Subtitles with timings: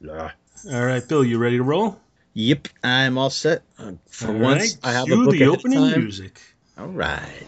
[0.00, 0.32] Blah.
[0.70, 2.00] All right, Bill, you ready to roll?
[2.34, 3.62] Yep, I'm all set.
[3.78, 6.00] Uh, For All once, right, I have cue a book the ahead opening time.
[6.00, 6.40] music.
[6.78, 7.46] All right.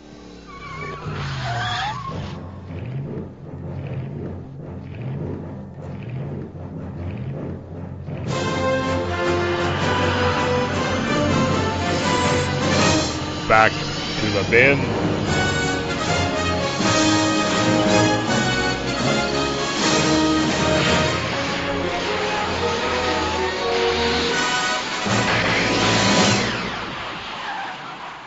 [13.49, 13.73] Back
[14.19, 15.02] to the bin.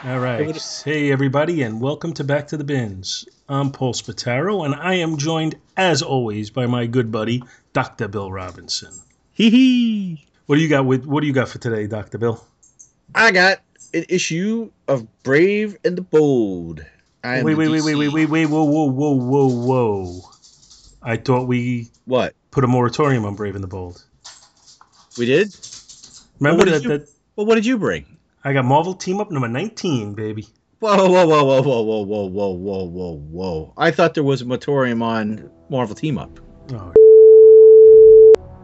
[0.06, 0.56] All right.
[0.84, 3.28] Hey, everybody, and welcome to Back to the Bins.
[3.50, 7.42] I'm Paul Spataro, and I am joined, as always, by my good buddy,
[7.74, 8.08] Dr.
[8.08, 8.94] Bill Robinson.
[9.34, 10.26] Hee hee.
[10.46, 12.20] What do you got with What do you got for today, Dr.
[12.20, 12.46] Bill?
[13.16, 13.62] I got
[13.96, 16.86] an issue of Brave and the Bold.
[17.24, 20.22] I Wait, wait, wait, wait, wait, wait, wait, whoa, whoa, whoa, whoa, whoa!
[21.02, 22.36] I thought we What?
[22.52, 24.04] put a moratorium on Brave and the Bold.
[25.18, 25.56] We did?
[26.40, 28.06] Remember what did that, you- that Well, what did you bring?
[28.46, 30.48] I got Marvel Team Up number 19, baby.
[30.80, 33.74] Whoa, whoa, whoa, whoa, whoa, whoa, whoa, whoa, whoa, whoa, whoa.
[33.76, 36.40] I thought there was a moratorium on Marvel Team Up.
[36.72, 36.92] Oh.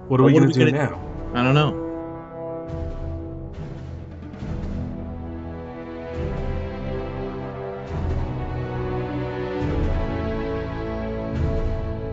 [0.07, 1.31] What are Well, we going to do gonna- now?
[1.33, 1.87] I don't know.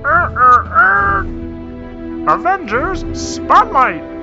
[0.04, 0.64] Uh, uh,
[2.28, 2.34] uh.
[2.34, 4.17] Avengers Spotlight.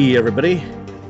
[0.00, 0.64] Hey, everybody.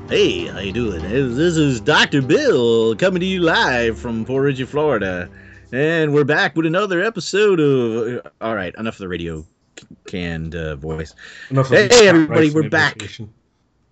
[0.09, 1.01] Hey, how you doing?
[1.03, 2.21] This is Dr.
[2.21, 5.31] Bill coming to you live from Port Ridge, Florida.
[5.71, 8.27] And we're back with another episode of...
[8.41, 9.47] All right, enough of the radio
[10.09, 11.15] canned uh, voice.
[11.51, 13.01] Enough of Hey, everybody, we're back.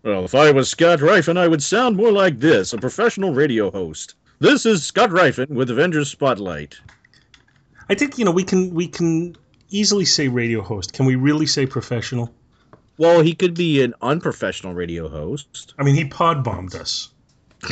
[0.03, 3.71] Well, if I was Scott Rifen, I would sound more like this, a professional radio
[3.71, 4.17] host.
[4.41, 6.77] This is Scott Rifen with Avengers Spotlight.
[7.89, 9.37] I think you know we can we can
[9.71, 10.93] easily say radio host.
[10.93, 12.35] Can we really say professional?
[12.99, 15.75] Well, he could be an unprofessional radio host.
[15.79, 17.11] I mean, he pod bombed us.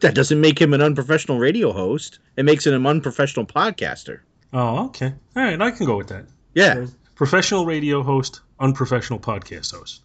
[0.00, 2.20] That doesn't make him an unprofessional radio host.
[2.36, 4.20] It makes him an unprofessional podcaster.
[4.52, 5.12] Oh, okay.
[5.34, 6.26] All right, I can go with that.
[6.54, 6.86] Yeah.
[7.16, 10.02] Professional radio host, unprofessional podcast host.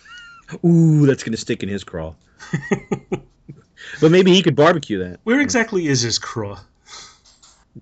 [0.64, 2.14] Ooh, that's gonna stick in his craw.
[4.00, 5.20] but maybe he could barbecue that.
[5.24, 6.58] Where exactly is his craw?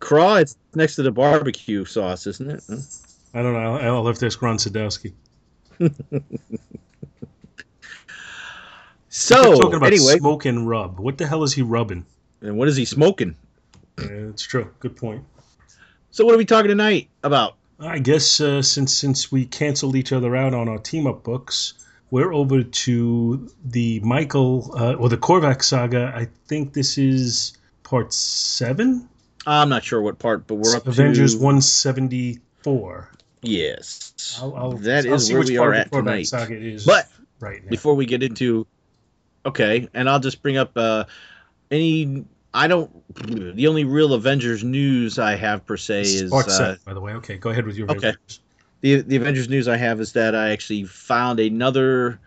[0.00, 2.64] Craw, it's next to the barbecue sauce, isn't it?
[3.34, 3.76] I don't know.
[3.76, 5.12] I'll have to ask Ron Sadowski.
[9.14, 10.98] So We're talking about anyway, smoke and rub.
[10.98, 12.06] What the hell is he rubbing?
[12.40, 13.36] and what is he smoking?
[13.98, 14.70] Yeah, it's true.
[14.80, 15.22] Good point.
[16.10, 17.56] So what are we talking tonight about?
[17.78, 21.74] I guess uh, since since we canceled each other out on our team up books,
[22.10, 26.12] we're over to the Michael uh, or the Korvac saga.
[26.14, 29.08] I think this is part seven.
[29.46, 33.10] I'm not sure what part, but we're up Avengers to one seventy four.
[33.42, 36.32] Yes, I'll, I'll, that I'll is where we are at tonight.
[36.50, 37.08] is But
[37.40, 37.70] right now.
[37.70, 38.66] before we get into
[39.44, 41.04] okay and i'll just bring up uh
[41.72, 42.88] any i don't
[43.56, 47.12] the only real avengers news i have per se is uh, seven, by the way.
[47.14, 47.98] Okay, go ahead with your Okay.
[48.10, 48.40] Avengers.
[48.82, 52.20] the the avengers news i have is that i actually found another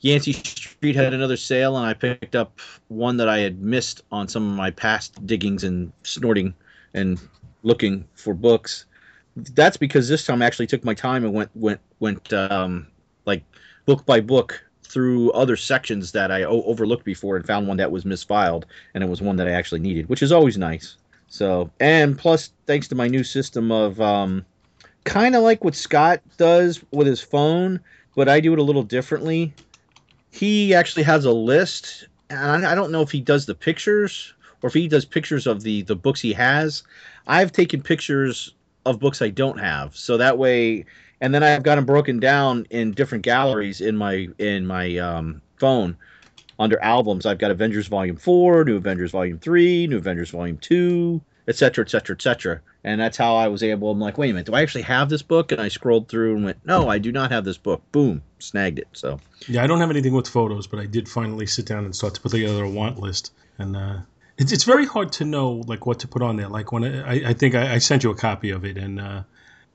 [0.00, 4.28] yancey street had another sale and i picked up one that i had missed on
[4.28, 6.54] some of my past diggings and snorting
[6.94, 7.20] and
[7.64, 8.86] looking for books
[9.36, 12.86] that's because this time i actually took my time and went went went um
[13.26, 13.42] like
[13.86, 17.92] book by book through other sections that I o- overlooked before and found one that
[17.92, 20.96] was misfiled and it was one that I actually needed, which is always nice.
[21.28, 24.44] So, and plus, thanks to my new system of um,
[25.04, 27.78] kind of like what Scott does with his phone,
[28.16, 29.54] but I do it a little differently.
[30.32, 34.34] He actually has a list, and I I don't know if he does the pictures
[34.62, 36.82] or if he does pictures of the the books he has.
[37.28, 38.54] I've taken pictures
[38.90, 40.84] of books I don't have, so that way
[41.20, 45.42] and then I've got them broken down in different galleries in my in my um,
[45.58, 45.96] phone
[46.58, 47.26] under albums.
[47.26, 52.14] I've got Avengers Volume Four, New Avengers Volume Three, New Avengers Volume Two, etc., etc.,
[52.14, 52.60] etc.
[52.84, 53.90] and that's how I was able.
[53.90, 55.52] I'm like, wait a minute, do I actually have this book?
[55.52, 57.82] And I scrolled through and went, no, I do not have this book.
[57.92, 58.88] Boom, snagged it.
[58.92, 61.94] So Yeah, I don't have anything with photos, but I did finally sit down and
[61.94, 63.32] start to put together a want list.
[63.58, 63.98] And uh,
[64.40, 66.48] it's it's very hard to know like what to put on there.
[66.48, 69.22] Like when I, I think I, I sent you a copy of it, and uh,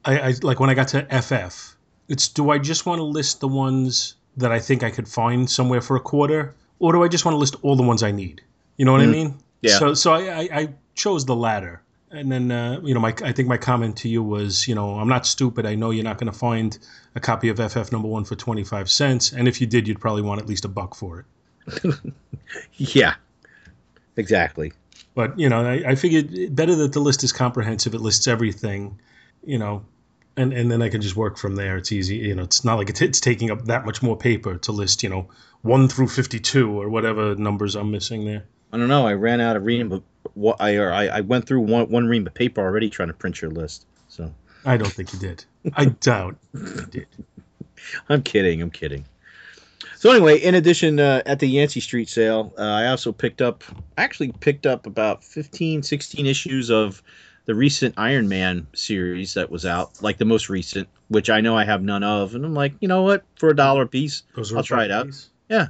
[0.03, 1.75] I, I like when I got to FF,
[2.09, 5.49] it's do I just want to list the ones that I think I could find
[5.49, 8.11] somewhere for a quarter, or do I just want to list all the ones I
[8.11, 8.41] need?
[8.77, 9.11] You know what I Mm.
[9.11, 9.35] mean?
[9.61, 9.79] Yeah.
[9.79, 11.81] So so I, I, I chose the latter.
[12.11, 14.99] And then, uh, you know, my I think my comment to you was, you know,
[14.99, 15.65] I'm not stupid.
[15.65, 16.77] I know you're not going to find
[17.15, 19.33] a copy of FF number one for 25 cents.
[19.33, 21.25] And if you did, you'd probably want at least a buck for it.
[22.77, 23.15] yeah,
[24.17, 24.73] exactly.
[25.13, 27.93] But, you know, I, I figured better that the list is comprehensive.
[27.93, 28.99] It lists everything,
[29.43, 29.85] you know,
[30.35, 31.77] and, and then I can just work from there.
[31.77, 32.17] It's easy.
[32.17, 35.03] You know, it's not like it's, it's taking up that much more paper to list,
[35.03, 35.27] you know,
[35.61, 38.43] 1 through 52 or whatever numbers I'm missing there.
[38.73, 39.07] I don't know.
[39.07, 40.03] I ran out of reading, but
[40.33, 43.13] what I or I, I went through one one ream of paper already trying to
[43.13, 43.85] print your list.
[44.09, 44.33] So
[44.65, 45.45] I don't think you did.
[45.75, 47.07] I doubt you did.
[48.09, 48.61] I'm kidding.
[48.61, 49.05] I'm kidding.
[49.97, 53.63] So anyway, in addition, uh, at the Yancey Street sale, uh, I also picked up,
[53.97, 57.01] actually picked up about 15, 16 issues of
[57.45, 61.55] the recent Iron Man series that was out, like the most recent, which I know
[61.57, 64.23] I have none of, and I'm like, you know what, for a dollar a piece,
[64.35, 65.07] I'll try it out.
[65.07, 65.27] buckies.
[65.49, 65.67] Yeah.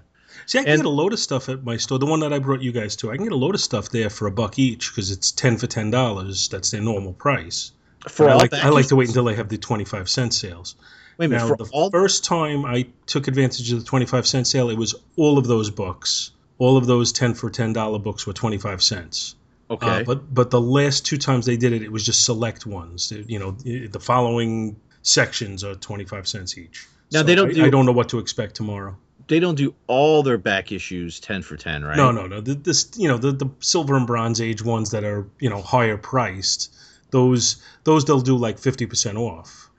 [0.47, 1.99] See, I can And- get a load of stuff at my store.
[1.99, 3.89] The one that I brought you guys to, I can get a load of stuff
[3.89, 6.47] there for a buck each because it's ten for ten dollars.
[6.49, 7.71] That's their normal price.
[8.09, 10.75] For I all like, I like to wait until they have the twenty-five cent sales.
[11.17, 14.47] Wait a minute, Now, the all first time I took advantage of the twenty-five cent
[14.47, 16.31] sale, it was all of those books.
[16.57, 19.35] All of those ten for ten dollar books were twenty-five cents.
[19.69, 22.65] okay, Uh, but but the last two times they did it, it was just select
[22.65, 23.11] ones.
[23.27, 26.87] You know, the following sections are twenty-five cents each.
[27.11, 28.97] Now, they don't I, do- I don't know what to expect tomorrow.
[29.27, 31.97] they don't do all their back issues 10 for 10, right?
[31.97, 32.41] No, no, no.
[32.41, 35.61] The, this, you know, the, the silver and bronze age ones that are, you know,
[35.61, 36.73] higher priced,
[37.11, 39.69] those those they'll do like fifty percent off.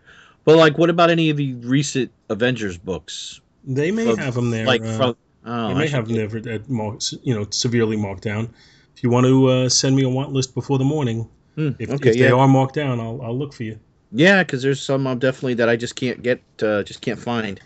[0.46, 3.40] But like, what about any of the recent Avengers books?
[3.64, 4.64] They may From- have them there.
[4.64, 6.68] like uh, from, oh, they may have them there at
[7.22, 8.48] you know severely marked down.
[8.96, 11.90] If you want to uh, send me a want list before the morning, Hmm, if,
[11.90, 12.26] okay, if yeah.
[12.26, 13.78] they are marked down, I'll I'll look for you.
[14.12, 17.60] Yeah, because there's some um, definitely that I just can't get, uh, just can't find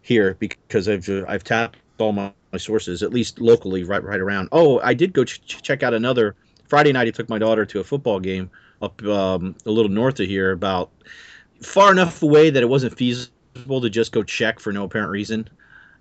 [0.00, 4.20] here because I've uh, I've tapped all my, my sources at least locally right right
[4.20, 4.48] around.
[4.52, 6.34] Oh, I did go ch- check out another
[6.66, 7.08] Friday night.
[7.08, 8.50] I took my daughter to a football game
[8.80, 10.90] up um, a little north of here, about
[11.62, 15.48] far enough away that it wasn't feasible to just go check for no apparent reason.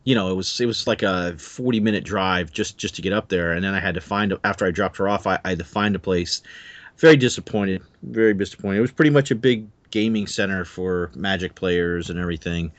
[0.04, 3.14] You know, it was it was like a 40 minute drive just just to get
[3.14, 5.28] up there, and then I had to find after I dropped her off.
[5.28, 6.42] I, I had to find a place.
[6.98, 7.82] Very disappointed.
[8.04, 8.80] Very disappointed.
[8.80, 12.72] It was pretty much a big gaming center for Magic players and everything.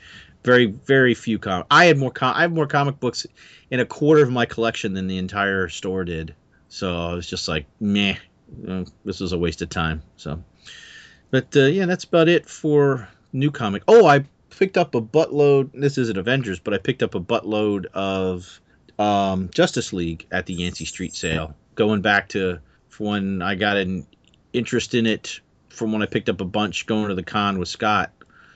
[0.43, 1.63] Very very few com.
[1.71, 3.25] I had more com- I have more comic books
[3.71, 6.35] in a quarter of my collection than the entire store did.
[6.67, 8.15] So I was just like, meh,
[9.05, 10.01] this was a waste of time.
[10.17, 10.43] So,
[11.33, 13.81] but uh, yeah, that's about it for new comic.
[13.87, 15.71] Oh, I picked up a buttload.
[15.73, 18.61] This isn't Avengers, but I picked up a buttload of
[18.99, 21.55] um, Justice League at the Yancey Street sale.
[21.73, 22.59] Going back to
[22.99, 24.05] when I got an
[24.53, 25.39] interest in it
[25.69, 28.11] from when I picked up a bunch going to the con with Scott.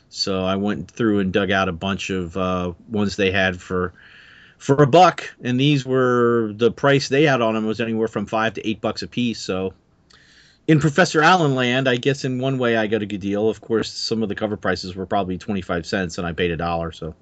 [0.09, 3.95] So I went through and dug out a bunch of uh, ones they had for
[4.59, 8.27] for a buck, and these were the price they had on them was anywhere from
[8.27, 9.39] five to eight bucks a piece.
[9.39, 9.74] So
[10.67, 13.49] in Professor Allen land, I guess in one way I got a good deal.
[13.49, 16.51] Of course, some of the cover prices were probably twenty five cents, and I paid
[16.51, 16.91] a dollar.
[16.91, 17.15] So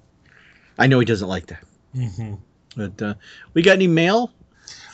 [0.78, 1.64] I know he doesn't like that.
[1.94, 2.34] Mm-hmm.
[2.76, 3.14] But uh,
[3.54, 4.32] we got any mail?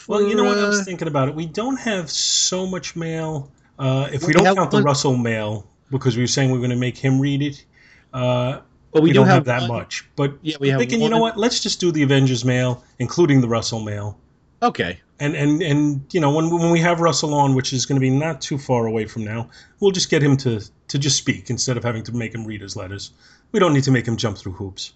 [0.07, 0.59] Well, you know what?
[0.59, 1.35] I for, was thinking about it.
[1.35, 3.51] We don't have so much mail.
[3.79, 6.59] Uh, if we don't have count the one- Russell mail, because we were saying we
[6.59, 7.65] are going to make him read it,
[8.13, 8.61] uh,
[8.93, 10.05] Well, we, we, don't do have, that one- much.
[10.15, 10.79] But Yeah, we have.
[10.79, 11.39] thinking, you know what?
[11.39, 14.19] Let's just do the Avengers mail, including the Russell mail.
[14.63, 15.01] Okay.
[15.23, 18.01] And and and you know when when we have Russell on, which is going to
[18.01, 19.49] be not too far away from now,
[19.79, 22.61] we'll just get him to to just speak instead of having to make him read
[22.61, 23.13] his letters.
[23.53, 24.95] We don't need to make him jump through hoops.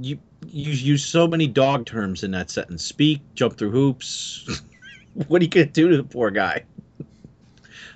[0.00, 2.84] You you use so many dog terms in that sentence.
[2.84, 4.62] Speak, jump through hoops.
[5.26, 6.64] what are you gonna do to the poor guy?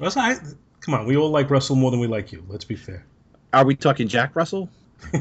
[0.01, 0.37] Russell, I,
[0.81, 2.45] come on, we all like Russell more than we like you.
[2.49, 3.07] Let's be fair.
[3.53, 4.69] Are we talking Jack Russell?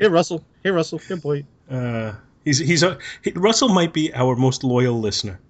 [0.00, 0.44] Here, Russell.
[0.64, 1.00] Here, Russell.
[1.06, 1.44] Good boy.
[1.70, 5.40] uh, he's he's a he, Russell might be our most loyal listener.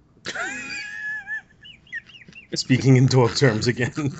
[2.55, 4.13] Speaking in dog terms again.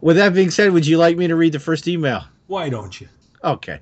[0.00, 2.24] With that being said, would you like me to read the first email?
[2.46, 3.08] Why don't you?
[3.44, 3.80] Okay.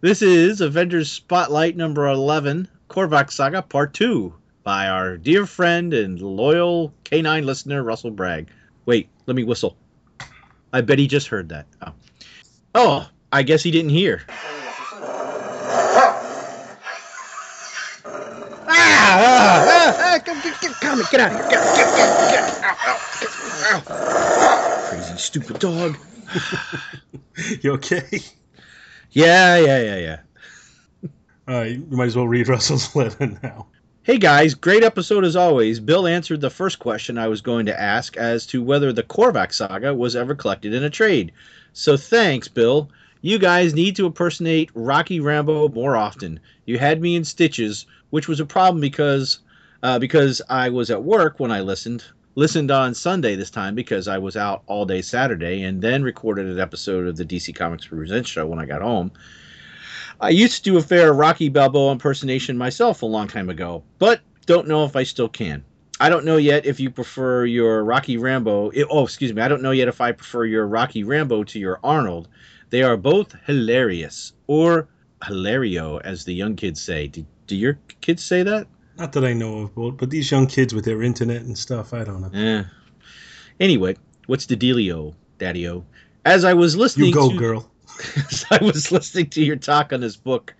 [0.00, 6.20] This is Avengers Spotlight number 11, Korvac Saga Part 2, by our dear friend and
[6.20, 8.48] loyal canine listener, Russell Bragg.
[8.84, 9.76] Wait, let me whistle.
[10.72, 11.66] I bet he just heard that.
[11.82, 11.92] Oh,
[12.74, 14.22] oh I guess he didn't hear.
[19.10, 19.64] Ah!
[19.66, 21.48] ah, ah, come, get, get, come, get out of here.
[21.48, 22.64] Get, get, get, get.
[22.64, 22.98] Ow,
[23.64, 24.88] ow, ow.
[24.90, 25.96] Crazy, stupid dog.
[27.62, 28.20] You okay?
[29.12, 30.20] Yeah, yeah, yeah, yeah.
[31.46, 33.66] All right, you might as well read Russell's letter now.
[34.02, 35.80] Hey guys, great episode as always.
[35.80, 39.52] Bill answered the first question I was going to ask as to whether the Korvac
[39.52, 41.32] saga was ever collected in a trade.
[41.72, 42.90] So thanks, Bill.
[43.20, 46.40] You guys need to impersonate Rocky Rambo more often.
[46.66, 49.40] You had me in stitches, which was a problem because
[49.82, 52.04] uh, because I was at work when I listened.
[52.34, 56.46] Listened on Sunday this time because I was out all day Saturday, and then recorded
[56.46, 59.10] an episode of the DC Comics Presents show when I got home.
[60.20, 64.20] I used to do a fair Rocky Balboa impersonation myself a long time ago, but
[64.46, 65.64] don't know if I still can.
[66.00, 68.70] I don't know yet if you prefer your Rocky Rambo.
[68.88, 69.42] Oh, excuse me.
[69.42, 72.28] I don't know yet if I prefer your Rocky Rambo to your Arnold.
[72.70, 74.88] They are both hilarious, or
[75.26, 77.08] hilario, as the young kids say.
[77.08, 78.68] Do, do your kids say that?
[78.96, 81.92] Not that I know of, but, but these young kids with their internet and stuff,
[81.92, 82.38] I don't know.
[82.38, 82.64] Eh.
[83.58, 85.84] Anyway, what's the dealio, Daddy-O?
[86.24, 87.70] As I was listening You go, to, girl.
[88.16, 90.54] as I was listening to your talk on this book.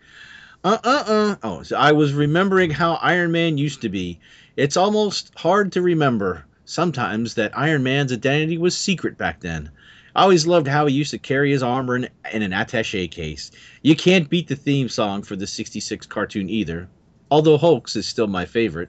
[0.65, 1.37] Uh uh uh.
[1.43, 4.19] Oh, so I was remembering how Iron Man used to be.
[4.57, 9.71] It's almost hard to remember sometimes that Iron Man's identity was secret back then.
[10.19, 13.53] I always loved how he used to carry his armor in, in an attache case.
[13.83, 16.89] You can't beat the theme song for the 66 cartoon either,
[17.31, 18.89] although Hulk's is still my favorite.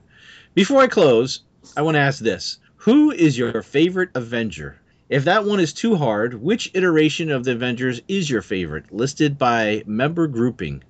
[0.56, 1.42] Before I close,
[1.78, 4.82] I want to ask this Who is your favorite Avenger?
[5.08, 9.38] If that one is too hard, which iteration of the Avengers is your favorite, listed
[9.38, 10.84] by member grouping?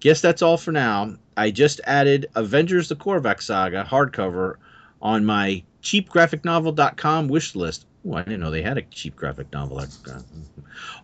[0.00, 1.18] Guess that's all for now.
[1.36, 4.56] I just added Avengers the Korvac Saga hardcover
[5.00, 7.86] on my cheapgraphicnovel.com wish list.
[8.06, 9.82] Oh, I didn't know they had a cheap graphic novel.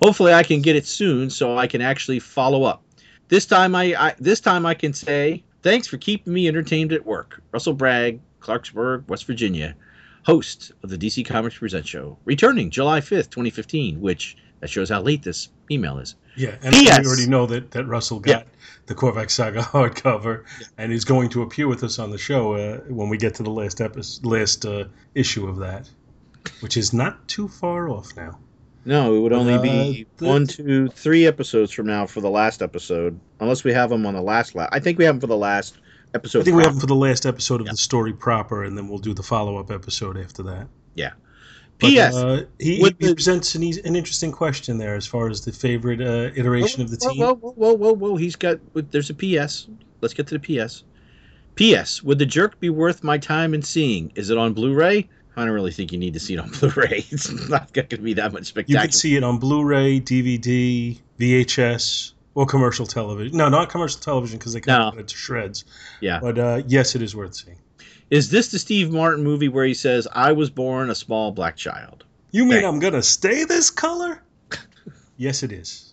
[0.02, 2.83] Hopefully, I can get it soon so I can actually follow up.
[3.28, 7.04] This time, I, I this time I can say thanks for keeping me entertained at
[7.07, 7.42] work.
[7.52, 9.75] Russell Bragg, Clarksburg, West Virginia,
[10.25, 14.00] host of the DC Comics Present Show, returning July fifth, twenty fifteen.
[14.00, 16.16] Which that shows how late this email is.
[16.37, 18.47] Yeah, and we already know that, that Russell got
[18.87, 20.45] the Korvac Saga hardcover
[20.78, 23.42] and is going to appear with us on the show uh, when we get to
[23.42, 25.88] the last episode, last uh, issue of that,
[26.61, 28.38] which is not too far off now.
[28.85, 32.30] No, it would only Uh, be the- one, two, three episodes from now for the
[32.30, 34.54] last episode, unless we have them on the last.
[34.54, 35.76] La- I think we have them for the last
[36.14, 36.40] episode.
[36.40, 37.73] I think we have them for the last episode of Yeah.
[37.73, 40.66] the story proper, and then we'll do the follow up episode after that.
[40.94, 41.11] Yeah.
[41.78, 42.14] But, P.S.
[42.14, 46.00] uh, he, he the- presents an, an interesting question there as far as the favorite
[46.00, 47.18] uh, iteration of the team.
[47.18, 48.16] Whoa, whoa, whoa, whoa, whoa!
[48.16, 48.59] He's got.
[48.75, 49.66] There's a P.S.
[50.02, 50.85] Let's get to the P.S.
[51.54, 52.02] P.S.
[52.02, 54.12] Would the jerk be worth my time in seeing?
[54.14, 55.09] Is it on Blu-ray?
[55.40, 57.04] I don't really think you need to see it on Blu-ray.
[57.11, 58.82] It's not going to be that much spectacular.
[58.82, 63.37] You could see it on Blu-ray, DVD, VHS, or commercial television.
[63.37, 65.00] No, not commercial television because they cut No.
[65.00, 65.64] it to shreds.
[66.00, 66.20] Yeah.
[66.20, 67.56] But uh, yes, it is worth seeing.
[68.11, 71.56] Is this the Steve Martin movie where he says, "I was born a small black
[71.56, 72.04] child"?
[72.32, 72.64] You mean.
[72.64, 74.23] I'm gonna stay this color?
[75.16, 75.92] yes, it is.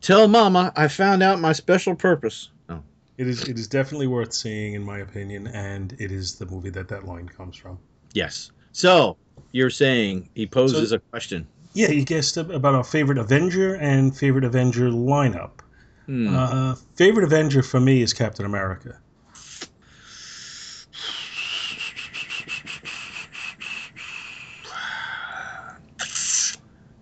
[0.00, 2.48] Tell Mama I found out my special purpose.
[2.70, 2.82] Oh.
[3.18, 3.46] It is.
[3.46, 7.04] It is definitely worth seeing, in my opinion, and it is the movie that that
[7.04, 7.78] line comes from.
[8.14, 8.50] Yes.
[8.72, 9.16] So
[9.52, 11.46] you're saying he poses So- a question.
[11.72, 15.60] Yeah, he guessed about our favorite Avenger and favorite Avenger lineup.
[16.06, 16.34] Hmm.
[16.34, 18.98] Uh, favorite Avenger for me is Captain America.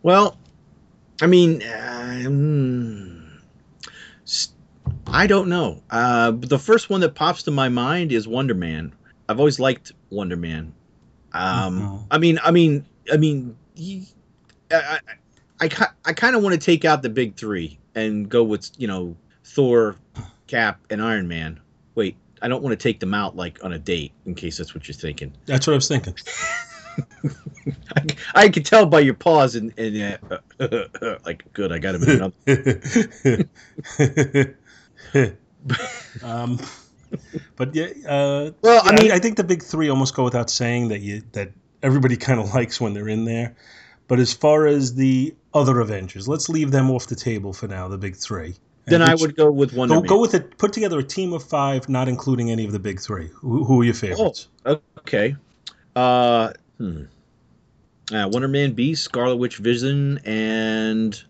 [0.02, 0.36] Well,
[1.20, 3.18] I mean, uh, hmm,
[5.06, 5.82] I don't know.
[5.90, 8.94] Uh, but the first one that pops to my mind is Wonder Man.
[9.28, 10.72] I've always liked Wonder Man.
[11.32, 12.04] Um, Mhm.
[12.10, 14.06] I mean, I mean, I mean, he,
[14.70, 14.98] I,
[15.60, 18.70] I, I, I kind of want to take out the big three and go with
[18.78, 19.96] you know Thor,
[20.46, 21.60] Cap, and Iron Man.
[21.94, 24.74] Wait, I don't want to take them out like on a date in case that's
[24.74, 25.32] what you're thinking.
[25.46, 26.14] That's what I was thinking.
[27.96, 30.18] I, I can tell by your pause and, and
[30.58, 30.58] uh,
[31.24, 32.32] like, good, I got him
[36.22, 36.58] um,
[37.56, 40.88] but yeah, uh, Well, I mean- I, think the big three almost go without saying
[40.88, 43.54] that you that everybody kind of likes when they're in there.
[44.08, 47.88] But as far as the other Avengers, let's leave them off the table for now.
[47.88, 48.54] The big three.
[48.86, 50.08] Then And I would go with Wonder go, Man.
[50.08, 50.56] go with it.
[50.56, 53.28] Put together a team of five, not including any of the big three.
[53.34, 54.48] Who, who are your favorites?
[54.98, 55.36] Okay.
[55.94, 57.02] Uh, hmm.
[58.10, 61.22] Uh, Wonder Man, Beast, Scarlet Witch, Vision, and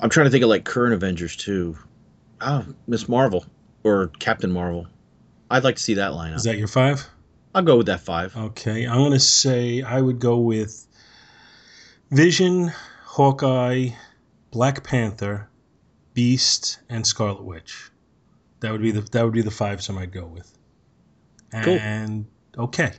[0.00, 1.76] I'm trying to think of like current Avengers too.
[2.40, 3.44] Oh, Miss Marvel
[3.84, 4.86] or Captain Marvel.
[5.50, 6.36] I'd like to see that lineup.
[6.36, 7.06] Is that your five?
[7.54, 8.36] I'll go with that five.
[8.36, 10.86] Okay, I'm gonna say I would go with
[12.10, 12.72] Vision,
[13.04, 13.90] Hawkeye,
[14.50, 15.48] Black Panther,
[16.14, 17.90] Beast, and Scarlet Witch.
[18.60, 20.56] That would be the that would be the five some I'd go with.
[21.52, 21.78] Cool.
[21.80, 22.26] And
[22.56, 22.92] okay.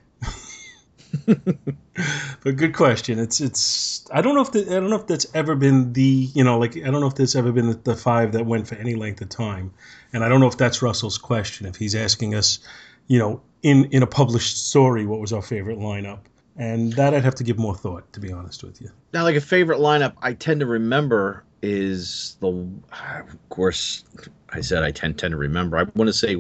[1.26, 3.20] but good question.
[3.20, 6.30] It's it's I don't know if the, I don't know if that's ever been the
[6.34, 8.68] you know like I don't know if that's ever been the, the five that went
[8.68, 9.74] for any length of time,
[10.14, 12.60] and I don't know if that's Russell's question if he's asking us,
[13.08, 16.20] you know, in in a published story what was our favorite lineup,
[16.56, 18.90] and that I'd have to give more thought to be honest with you.
[19.14, 22.48] Now, like a favorite lineup, I tend to remember is the.
[22.50, 24.06] Of course,
[24.50, 25.78] I said I tend tend to remember.
[25.78, 26.38] I want to say,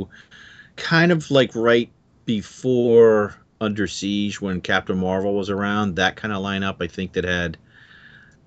[0.78, 1.90] kind of like right
[2.26, 5.96] before Under Siege when Captain Marvel was around.
[5.96, 6.78] That kind of lineup.
[6.82, 7.58] I think that had.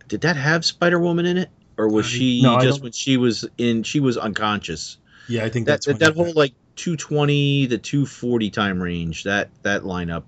[0.08, 3.48] Did that have Spider Woman in it, or was she no, just when she was
[3.56, 3.84] in?
[3.84, 4.98] She was unconscious.
[5.28, 9.24] Yeah, I think That that's that, that whole like 220 to 240 time range.
[9.24, 10.24] That that lineup.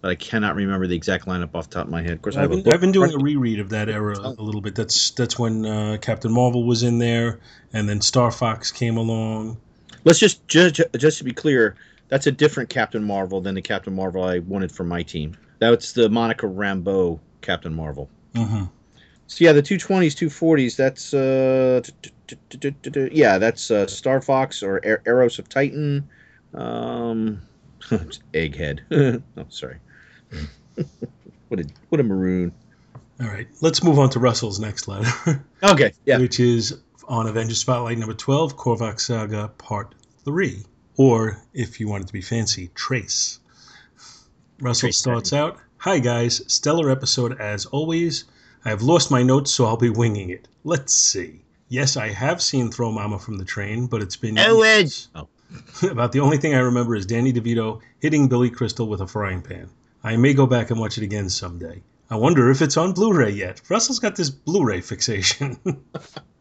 [0.00, 2.12] But I cannot remember the exact lineup off the top of my head.
[2.12, 4.60] Of course, I I've been, I've been doing a reread of that era a little
[4.60, 4.76] bit.
[4.76, 7.40] That's that's when uh, Captain Marvel was in there,
[7.72, 9.56] and then Star Fox came along.
[10.04, 11.74] Let's just just just to be clear,
[12.08, 15.36] that's a different Captain Marvel than the Captain Marvel I wanted for my team.
[15.58, 18.08] That's the Monica Rambeau Captain Marvel.
[18.34, 18.64] hmm
[19.26, 20.76] So yeah, the two twenties, two forties.
[20.76, 21.82] That's uh,
[23.12, 26.08] yeah, that's uh, Star Fox or Eros of Titan.
[26.54, 27.42] Um,
[28.32, 28.80] Egghead.
[29.36, 29.78] oh, sorry.
[31.48, 32.52] what a what a maroon.
[33.20, 36.18] All right, let's move on to Russell's next letter, Okay, yeah.
[36.18, 40.64] which is on Avengers Spotlight number twelve, Korvac Saga Part Three,
[40.98, 43.38] or if you want it to be fancy, Trace.
[44.60, 45.56] Russell Trace starts out.
[45.78, 48.24] Hi guys, stellar episode as always.
[48.64, 50.48] I have lost my notes, so I'll be winging it.
[50.64, 51.44] Let's see.
[51.68, 54.36] Yes, I have seen Throw Mama from the Train, but it's been.
[55.14, 55.28] Oh.
[55.88, 59.40] About the only thing I remember is Danny DeVito hitting Billy Crystal with a frying
[59.40, 59.70] pan.
[60.02, 61.80] I may go back and watch it again someday.
[62.10, 63.60] I wonder if it's on Blu-ray yet.
[63.68, 65.58] Russell's got this Blu-ray fixation.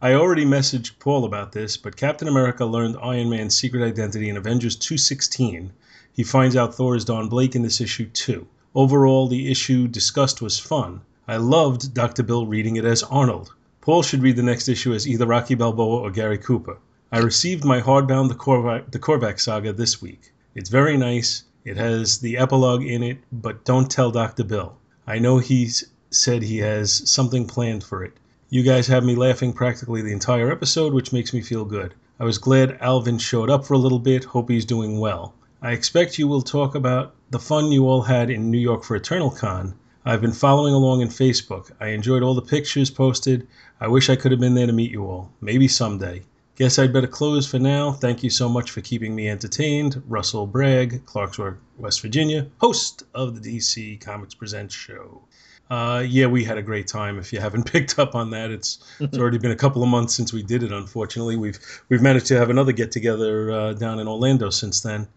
[0.00, 4.36] I already messaged Paul about this, but Captain America learned Iron Man's secret identity in
[4.38, 5.70] Avengers 216.
[6.12, 8.46] He finds out Thor is Don Blake in this issue too.
[8.74, 11.02] Overall, the issue discussed was fun.
[11.28, 12.22] I loved Dr.
[12.22, 13.52] Bill reading it as Arnold.
[13.82, 16.78] Paul should read the next issue as either Rocky Balboa or Gary Cooper.
[17.12, 20.32] I received my hardbound the Korvac, the Korvac saga this week.
[20.54, 21.44] It's very nice.
[21.66, 24.44] It has the epilogue in it, but don't tell Dr.
[24.44, 24.78] Bill.
[25.06, 28.16] I know he's said he has something planned for it.
[28.48, 31.94] You guys have me laughing practically the entire episode, which makes me feel good.
[32.20, 34.22] I was glad Alvin showed up for a little bit.
[34.22, 35.34] Hope he's doing well.
[35.60, 38.94] I expect you will talk about the fun you all had in New York for
[38.94, 39.74] Eternal Con.
[40.04, 41.72] I've been following along in Facebook.
[41.80, 43.48] I enjoyed all the pictures posted.
[43.80, 45.32] I wish I could have been there to meet you all.
[45.40, 46.22] Maybe someday.
[46.54, 47.90] Guess I'd better close for now.
[47.90, 50.00] Thank you so much for keeping me entertained.
[50.06, 55.22] Russell Bragg, Clarksburg, West Virginia, host of the DC Comics Presents show.
[55.68, 57.18] Uh, yeah, we had a great time.
[57.18, 60.14] If you haven't picked up on that, it's it's already been a couple of months
[60.14, 60.72] since we did it.
[60.72, 65.08] Unfortunately, we've we've managed to have another get together uh, down in Orlando since then.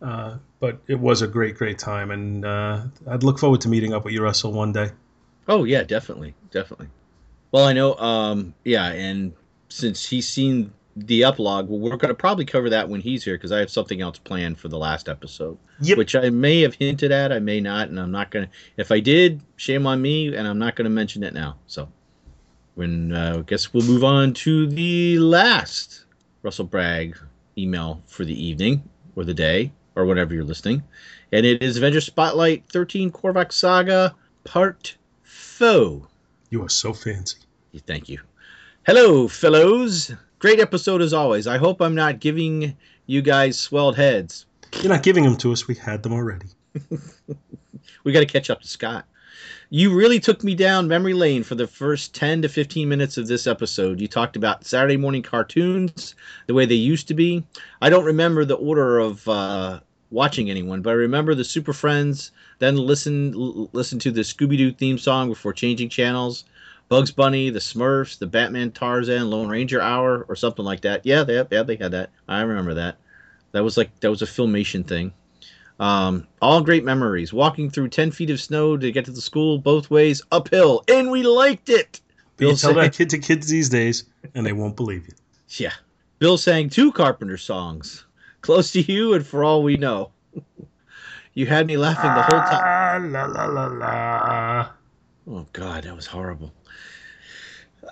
[0.00, 3.92] Uh, but it was a great, great time, and uh, I'd look forward to meeting
[3.92, 4.90] up with you, Russell, one day.
[5.48, 6.88] Oh yeah, definitely, definitely.
[7.50, 7.96] Well, I know.
[7.96, 9.32] Um, yeah, and
[9.68, 10.72] since he's seen
[11.06, 13.70] the epilogue, well, we're going to probably cover that when he's here because I have
[13.70, 15.98] something else planned for the last episode, Yep.
[15.98, 18.52] which I may have hinted at, I may not, and I'm not going to.
[18.76, 21.56] If I did, shame on me, and I'm not going to mention it now.
[21.66, 21.88] So,
[22.74, 26.04] when uh, I guess we'll move on to the last
[26.42, 27.16] Russell Bragg
[27.56, 30.82] email for the evening or the day or whenever you're listening,
[31.32, 36.08] and it is Avengers Spotlight 13 Korvac Saga Part Four.
[36.50, 37.38] You are so fancy.
[37.86, 38.18] Thank you.
[38.86, 40.12] Hello, fellows.
[40.38, 41.46] Great episode as always.
[41.46, 44.46] I hope I'm not giving you guys swelled heads.
[44.80, 45.66] You're not giving them to us.
[45.66, 46.46] We had them already.
[48.04, 49.04] We got to catch up to Scott.
[49.70, 53.26] You really took me down memory lane for the first 10 to 15 minutes of
[53.26, 54.00] this episode.
[54.00, 56.14] You talked about Saturday morning cartoons,
[56.46, 57.44] the way they used to be.
[57.82, 62.32] I don't remember the order of uh, watching anyone, but I remember the Super Friends,
[62.60, 63.32] then listen
[63.72, 66.44] listen to the Scooby Doo theme song before changing channels.
[66.88, 71.04] Bugs Bunny, the Smurfs, the Batman Tarzan, Lone Ranger Hour, or something like that.
[71.04, 72.10] Yeah, they yeah they had that.
[72.26, 72.96] I remember that.
[73.52, 75.12] That was like that was a filmation thing.
[75.80, 77.32] Um, all great memories.
[77.32, 81.10] Walking through ten feet of snow to get to the school both ways uphill, and
[81.10, 82.00] we liked it.
[82.36, 85.06] But you Bill tell sang- that kid to kids these days, and they won't believe
[85.06, 85.14] you.
[85.56, 85.72] Yeah.
[86.18, 88.04] Bill sang two Carpenter songs,
[88.40, 90.10] "Close to You" and "For All We Know."
[91.34, 92.62] you had me laughing the whole time.
[92.64, 94.68] Ah, la la la la.
[95.30, 96.52] Oh God, that was horrible.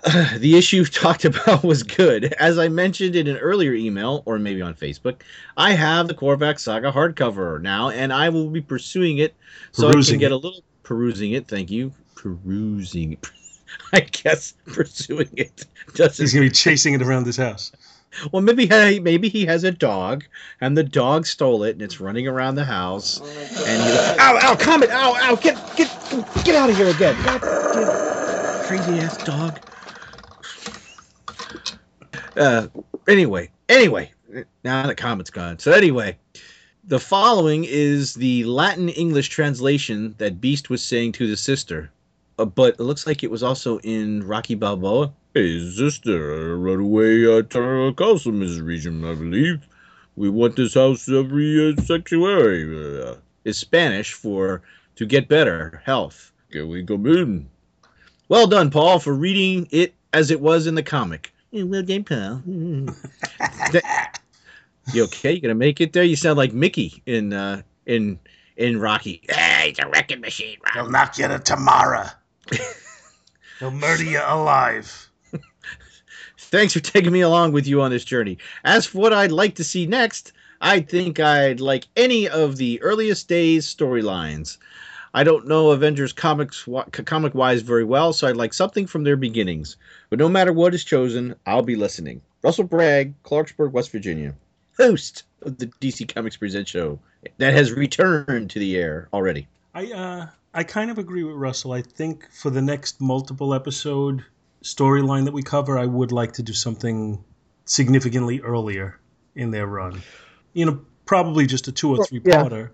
[0.37, 2.33] the issue talked about was good.
[2.33, 5.21] As I mentioned in an earlier email, or maybe on Facebook,
[5.55, 9.35] I have the Korvac Saga hardcover now, and I will be pursuing it
[9.71, 11.47] so I can get a little perusing it.
[11.47, 13.17] Thank you, perusing.
[13.93, 16.23] I guess pursuing it doesn't.
[16.23, 17.71] He's gonna be chasing it around his house.
[18.31, 20.23] Well, maybe he, maybe he has a dog,
[20.61, 23.21] and the dog stole it, and it's running around the house.
[23.21, 25.89] Oh and he, ow, ow, Comet, ow, ow, get, get,
[26.45, 27.15] get out of here again!
[27.25, 29.59] God, damn, crazy ass dog.
[32.37, 32.67] Uh,
[33.07, 34.11] anyway, anyway,
[34.63, 35.57] now the Comet's gone.
[35.59, 36.17] So anyway,
[36.83, 41.91] the following is the Latin English translation that Beast was saying to the sister,
[42.37, 45.11] uh, but it looks like it was also in Rocky Balboa.
[45.33, 49.67] Hey, sister, run away uh, to Customs region, I believe.
[50.15, 53.03] We want this house every uh, sanctuary.
[53.03, 54.61] Uh, is Spanish for
[54.95, 56.31] to get better health.
[56.51, 57.49] Can we come in?
[58.29, 61.33] Well done, Paul, for reading it as it was in the comic.
[61.51, 62.41] Yeah, well done, Paul.
[63.71, 64.19] That-
[64.93, 65.33] you okay?
[65.33, 66.03] You gonna make it there?
[66.03, 68.19] You sound like Mickey in uh, in
[68.55, 69.21] in Rocky.
[69.29, 70.79] Hey, it's a wrecking machine, Rocky.
[70.79, 72.15] He'll knock you to Tamara.
[73.59, 75.09] He'll murder you alive.
[76.37, 78.37] Thanks for taking me along with you on this journey.
[78.63, 80.31] As for what I'd like to see next,
[80.61, 84.57] I think I'd like any of the earliest days storylines.
[85.13, 89.17] I don't know Avengers comics comic wise very well, so I'd like something from their
[89.17, 89.77] beginnings.
[90.09, 92.21] But no matter what is chosen, I'll be listening.
[92.43, 94.35] Russell Bragg, Clarksburg, West Virginia,
[94.77, 96.99] host of the DC Comics Present show
[97.37, 99.47] that has returned to the air already.
[99.73, 101.71] I uh I kind of agree with Russell.
[101.71, 104.25] I think for the next multiple episode
[104.63, 107.23] storyline that we cover, I would like to do something
[107.65, 108.99] significantly earlier
[109.35, 110.01] in their run.
[110.53, 112.71] You know, probably just a two or three parter,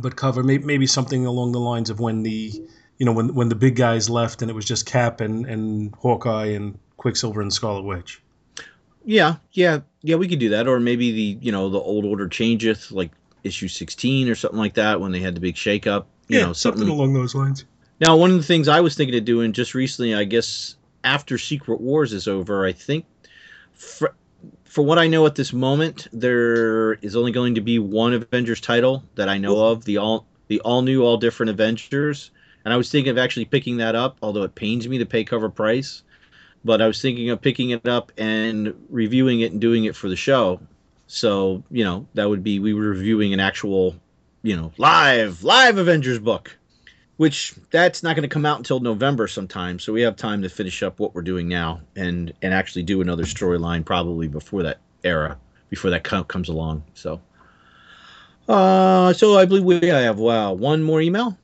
[0.00, 2.52] but cover may, maybe something along the lines of when the
[2.98, 5.94] you know when when the big guys left and it was just Cap and and
[5.96, 8.20] Hawkeye and Quicksilver and Scarlet Witch.
[9.04, 10.16] Yeah, yeah, yeah.
[10.16, 13.10] We could do that, or maybe the you know the old order changeth, like
[13.44, 16.06] issue sixteen or something like that, when they had the big shakeup.
[16.28, 17.64] You yeah, know, something along those lines.
[18.00, 21.38] Now, one of the things I was thinking of doing just recently, I guess after
[21.38, 23.06] Secret Wars is over, I think
[24.68, 28.60] for what I know at this moment, there is only going to be one Avengers
[28.60, 32.30] title that I know of, the all the all new, all different Avengers.
[32.64, 35.24] And I was thinking of actually picking that up, although it pains me to pay
[35.24, 36.02] cover price.
[36.64, 40.08] But I was thinking of picking it up and reviewing it and doing it for
[40.08, 40.60] the show.
[41.06, 43.96] So, you know, that would be we were reviewing an actual,
[44.42, 46.56] you know, live, live Avengers book
[47.18, 49.78] which that's not going to come out until November sometime.
[49.78, 53.02] So we have time to finish up what we're doing now and and actually do
[53.02, 55.36] another storyline probably before that era,
[55.68, 56.84] before that com- comes along.
[56.94, 57.20] So,
[58.48, 61.36] uh, so I believe we have wow one more email.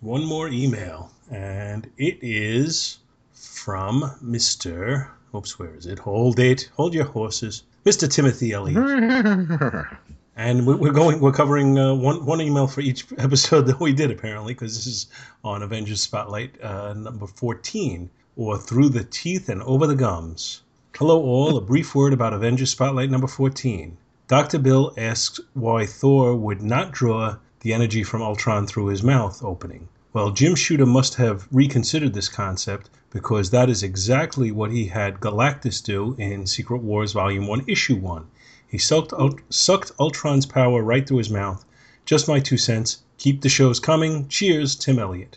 [0.00, 2.98] One more email, and it is
[3.32, 5.10] from Mister.
[5.34, 5.98] Oops, where is it?
[5.98, 6.70] Hold it.
[6.76, 9.86] Hold your horses, Mister Timothy Elliott.
[10.36, 11.20] And we- we're going.
[11.20, 14.86] We're covering uh, one one email for each episode that we did apparently, because this
[14.86, 15.06] is
[15.44, 20.62] on Avengers Spotlight uh, number fourteen, or through the teeth and over the gums.
[20.96, 21.56] Hello, all.
[21.56, 23.98] A brief word about Avengers Spotlight number fourteen.
[24.26, 29.44] Doctor Bill asks why Thor would not draw the energy from Ultron through his mouth
[29.44, 29.88] opening.
[30.14, 35.20] Well, Jim Shooter must have reconsidered this concept because that is exactly what he had
[35.20, 38.26] Galactus do in Secret Wars Volume 1, Issue 1.
[38.72, 39.12] He sucked,
[39.50, 41.62] sucked Ultron's power right through his mouth.
[42.06, 43.02] Just my two cents.
[43.18, 44.26] Keep the shows coming.
[44.28, 45.36] Cheers, Tim Elliott.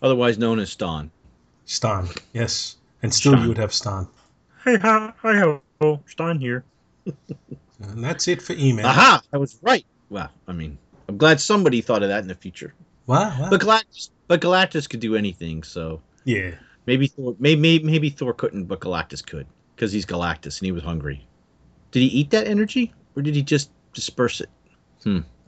[0.00, 1.10] Otherwise known as Ston.
[1.66, 2.76] Stan, yes.
[3.02, 3.42] And still Stan.
[3.42, 4.08] you would have Stan.
[4.64, 5.34] Hey, hi, hi,
[5.80, 6.64] hello, Stein here.
[7.82, 8.86] And that's it for email.
[8.86, 9.20] Aha!
[9.32, 9.84] I was right.
[10.08, 12.72] Well, I mean, I'm glad somebody thought of that in the future.
[13.08, 13.50] Wow, wow.
[13.50, 15.64] But Galactus, but Galactus could do anything.
[15.64, 16.52] So Yeah.
[16.86, 20.84] maybe Thor, maybe maybe Thor couldn't, but Galactus could because he's Galactus and he was
[20.84, 21.26] hungry.
[21.92, 24.50] Did he eat that energy or did he just disperse it?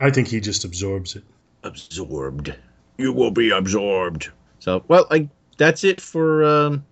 [0.01, 1.25] I think he just absorbs it.
[1.63, 2.55] Absorbed.
[2.99, 4.31] You will be absorbed.
[4.59, 6.45] So well, I that's it for.
[6.45, 6.85] Um,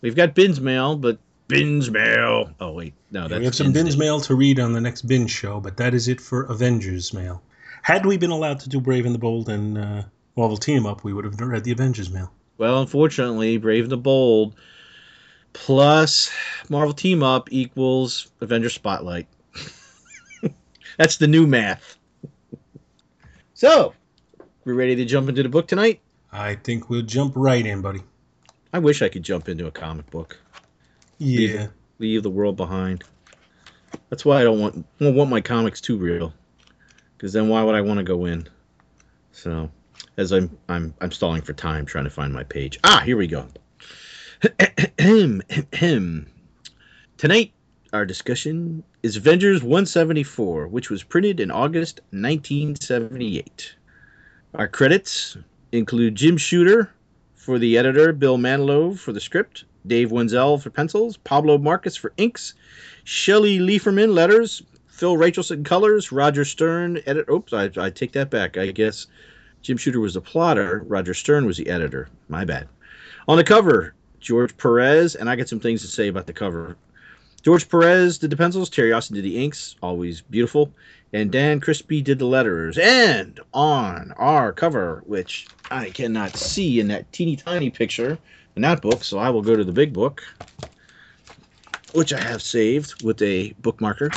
[0.00, 2.50] we've got Bin's mail, but Bin's mail.
[2.60, 4.80] Oh wait, no, Yeah, that's we have some Bin's Bin's mail to read on the
[4.80, 7.42] next Bin show, but that is it for Avengers mail.
[7.82, 10.02] Had we been allowed to do Brave and the Bold and uh,
[10.36, 12.32] Marvel Team Up, we would have read the Avengers mail.
[12.58, 14.54] Well, unfortunately, Brave and the Bold
[15.64, 16.30] plus
[16.68, 19.26] Marvel Team Up equals Avenger Spotlight.
[20.98, 21.96] That's the new math.
[23.54, 23.94] so,
[24.64, 26.00] we ready to jump into the book tonight?
[26.32, 28.00] I think we'll jump right in, buddy.
[28.72, 30.38] I wish I could jump into a comic book,
[31.18, 31.68] Yeah.
[31.98, 33.04] leave the world behind.
[34.10, 36.32] That's why I don't want I don't want my comics too real,
[37.16, 38.46] because then why would I want to go in?
[39.32, 39.70] So,
[40.18, 42.78] as I'm I'm I'm stalling for time trying to find my page.
[42.84, 43.46] Ah, here we go.
[47.16, 47.52] Tonight,
[47.92, 53.74] our discussion is Avengers 174, which was printed in August 1978.
[54.54, 55.36] Our credits
[55.72, 56.92] include Jim Shooter,
[57.34, 62.12] for the editor, Bill Mantlo for the script, Dave Wenzel for pencils, Pablo Marcos for
[62.16, 62.54] inks,
[63.02, 67.28] Shelley Leferman letters, Phil Rachelson colors, Roger Stern edit.
[67.28, 68.56] Oops, I, I take that back.
[68.56, 69.08] I guess
[69.62, 72.08] Jim Shooter was the plotter, Roger Stern was the editor.
[72.28, 72.68] My bad.
[73.26, 73.94] On the cover,
[74.28, 76.76] George Perez, and I got some things to say about the cover.
[77.40, 80.70] George Perez did the pencils, Terry Austin did the inks, always beautiful,
[81.14, 82.76] and Dan Crespi did the letters.
[82.76, 88.18] And on our cover, which I cannot see in that teeny tiny picture
[88.54, 90.22] in that book, so I will go to the big book,
[91.94, 94.12] which I have saved with a bookmarker.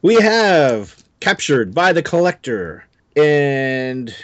[0.00, 4.14] We have Captured by the Collector, and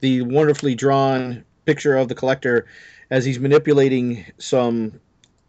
[0.00, 2.66] the wonderfully drawn picture of the collector
[3.10, 5.00] as he's manipulating some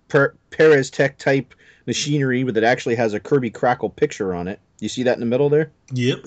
[0.08, 1.54] per- Perez Tech type
[1.86, 4.60] machinery that actually has a Kirby Crackle picture on it.
[4.80, 5.72] You see that in the middle there?
[5.94, 6.26] Yep.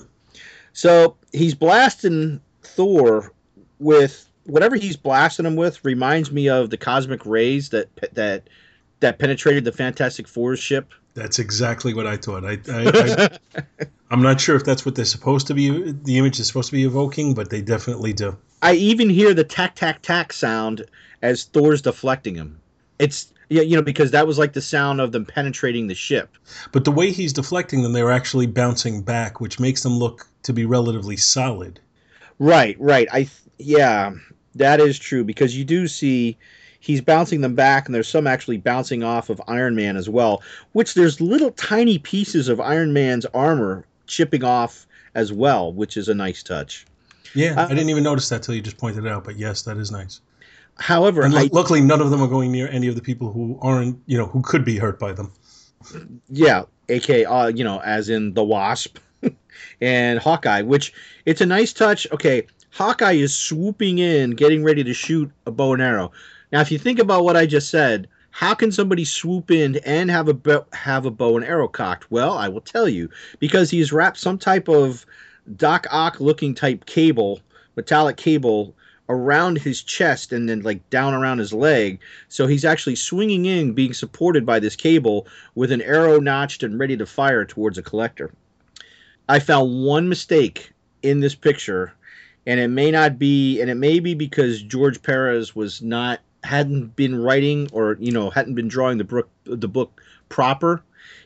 [0.73, 3.33] So he's blasting Thor
[3.79, 8.49] with whatever he's blasting him with reminds me of the cosmic rays that that
[8.99, 10.93] that penetrated the Fantastic Four's ship.
[11.13, 12.45] That's exactly what I thought.
[12.45, 15.91] I, I, I I'm not sure if that's what they're supposed to be.
[15.91, 18.37] The image is supposed to be evoking, but they definitely do.
[18.61, 20.85] I even hear the tack tack tack sound
[21.21, 22.59] as Thor's deflecting him.
[22.99, 26.37] It's yeah, you know, because that was like the sound of them penetrating the ship.
[26.71, 30.53] But the way he's deflecting them, they're actually bouncing back, which makes them look to
[30.53, 31.79] be relatively solid.
[32.37, 33.07] Right, right.
[33.11, 34.13] I th- yeah,
[34.55, 36.37] that is true because you do see
[36.79, 40.43] he's bouncing them back, and there's some actually bouncing off of Iron Man as well.
[40.73, 46.07] Which there's little tiny pieces of Iron Man's armor chipping off as well, which is
[46.07, 46.85] a nice touch.
[47.33, 49.23] Yeah, Uh, I didn't even notice that till you just pointed it out.
[49.23, 50.21] But yes, that is nice.
[50.79, 53.59] However, And lu- luckily, none of them are going near any of the people who
[53.61, 55.31] aren't, you know, who could be hurt by them.
[56.29, 58.97] yeah, aka uh, you know, as in the Wasp
[59.81, 60.93] and Hawkeye, which
[61.25, 62.07] it's a nice touch.
[62.11, 66.11] Okay, Hawkeye is swooping in, getting ready to shoot a bow and arrow.
[66.51, 70.09] Now, if you think about what I just said, how can somebody swoop in and
[70.09, 72.09] have a bow, have a bow and arrow cocked?
[72.09, 75.05] Well, I will tell you because he's wrapped some type of
[75.57, 77.41] Doc Ock looking type cable,
[77.75, 78.75] metallic cable
[79.09, 81.99] around his chest and then like down around his leg.
[82.29, 86.79] So he's actually swinging in, being supported by this cable with an arrow notched and
[86.79, 88.31] ready to fire towards a collector.
[89.27, 91.93] I found one mistake in this picture,
[92.45, 96.95] and it may not be, and it may be because George Perez was not hadn't
[96.95, 100.81] been writing or you know hadn't been drawing the book the book proper.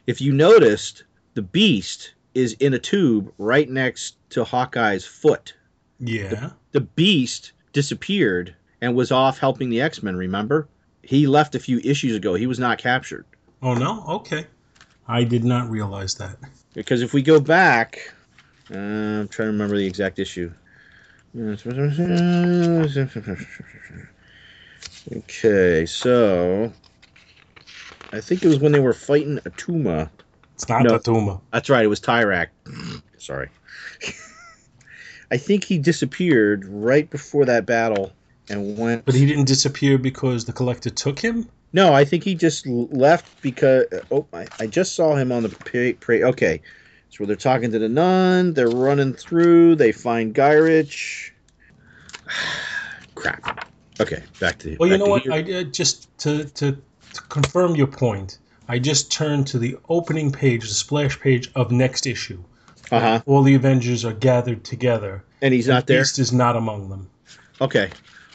[0.07, 5.53] If you noticed, the Beast is in a tube right next to Hawkeye's foot.
[5.99, 6.51] Yeah.
[6.71, 10.15] The Beast disappeared and was off helping the X Men.
[10.15, 10.67] Remember,
[11.01, 12.35] he left a few issues ago.
[12.35, 13.25] He was not captured.
[13.61, 14.03] Oh no.
[14.07, 14.47] Okay.
[15.07, 16.37] I did not realize that.
[16.73, 18.13] Because if we go back,
[18.73, 20.51] uh, I'm trying to remember the exact issue.
[25.15, 26.71] Okay, so
[28.13, 30.09] I think it was when they were fighting Atuma.
[30.53, 30.97] It's not No.
[30.97, 31.41] Atuma.
[31.51, 32.47] That's right, it was Tyrak.
[33.17, 33.49] Sorry.
[35.33, 38.13] I think he disappeared right before that battle
[38.49, 39.03] and went.
[39.03, 41.49] But he didn't disappear because the collector took him.
[41.73, 43.85] No, I think he just left because.
[44.11, 46.61] Oh, I, I just saw him on the pra- pra- Okay,
[47.09, 48.53] so they're talking to the nun.
[48.53, 49.77] They're running through.
[49.77, 51.31] They find Gyrich.
[53.15, 53.67] Crap.
[53.99, 54.69] Okay, back to.
[54.69, 55.27] The Well, you know what?
[55.31, 56.77] I uh, just to, to
[57.13, 58.37] to confirm your point.
[58.67, 62.43] I just turned to the opening page, the splash page of next issue.
[62.91, 63.21] Uh-huh.
[63.25, 65.23] All the Avengers are gathered together.
[65.41, 66.01] And he's and not there.
[66.01, 67.09] Beast is not among them.
[67.61, 67.89] Okay.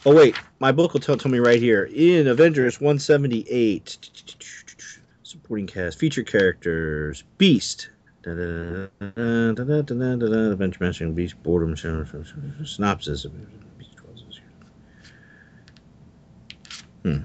[0.07, 3.99] Oh wait, my book will tell, tell me right here in Avengers 178.
[5.23, 7.91] Supporting cast, feature characters, Beast.
[8.25, 8.91] Avenger
[10.81, 11.77] Mastering Beast, Boredom,
[12.65, 13.27] synopsis.
[17.03, 17.19] Hmm.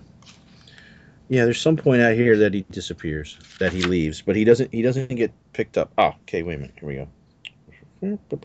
[1.30, 4.74] Yeah, there's some point out here that he disappears, that he leaves, but he doesn't.
[4.74, 5.94] He doesn't get picked up.
[5.98, 6.44] Oh, okay.
[6.44, 6.76] Wait a minute.
[6.80, 7.08] Here we go.
[8.02, 8.42] This must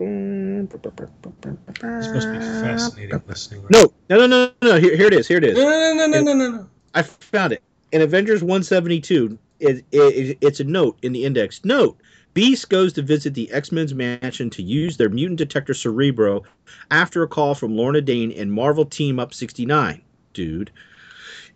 [2.32, 3.62] be fascinating listening.
[3.62, 3.72] Right?
[3.72, 4.78] No, no, no, no, no.
[4.78, 5.26] Here, here it is.
[5.26, 5.58] Here it is.
[5.58, 6.68] no, no, no, no, no, no, no.
[6.94, 7.60] I found it
[7.90, 9.36] in Avengers 172.
[9.58, 11.64] It, it, it's a note in the index.
[11.64, 11.98] Note:
[12.34, 16.44] Beast goes to visit the X Men's mansion to use their mutant detector Cerebro
[16.92, 20.00] after a call from Lorna Dane and Marvel Team Up 69.
[20.34, 20.70] Dude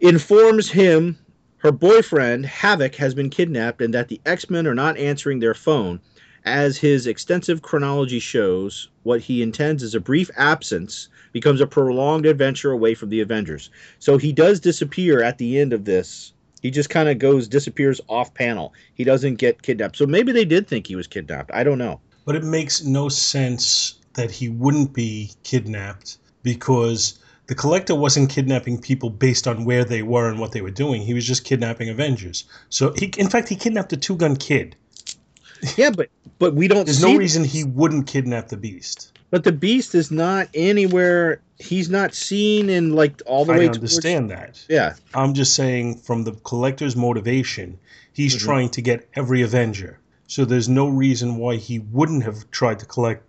[0.03, 1.17] informs him
[1.59, 5.55] her boyfriend Havoc has been kidnapped and that the X Men are not answering their
[5.55, 6.01] phone.
[6.45, 12.27] As his extensive chronology shows, what he intends is a brief absence becomes a prolonged
[12.27, 13.71] adventure away from the Avengers.
[14.01, 16.33] So he does disappear at the end of this.
[16.63, 18.75] He just kind of goes disappears off panel.
[18.95, 19.97] He doesn't get kidnapped.
[19.97, 21.53] So maybe they did think he was kidnapped.
[21.55, 22.01] I don't know.
[22.25, 28.81] But it makes no sense that he wouldn't be kidnapped because the collector wasn't kidnapping
[28.81, 31.03] people based on where they were and what they were doing.
[31.03, 32.45] He was just kidnapping Avengers.
[32.69, 34.77] So he, in fact, he kidnapped a two gun kid.
[35.77, 36.85] Yeah, but but we don't.
[36.85, 39.13] There's no reason he wouldn't kidnap the Beast.
[39.31, 41.41] But the Beast is not anywhere.
[41.59, 43.69] He's not seen in like all the I way.
[43.69, 44.65] understand that.
[44.69, 47.79] Yeah, I'm just saying, from the collector's motivation,
[48.13, 48.41] he's Mhm.
[48.41, 49.99] trying to get every Avenger.
[50.27, 53.23] So there's no reason why he wouldn't have tried to collect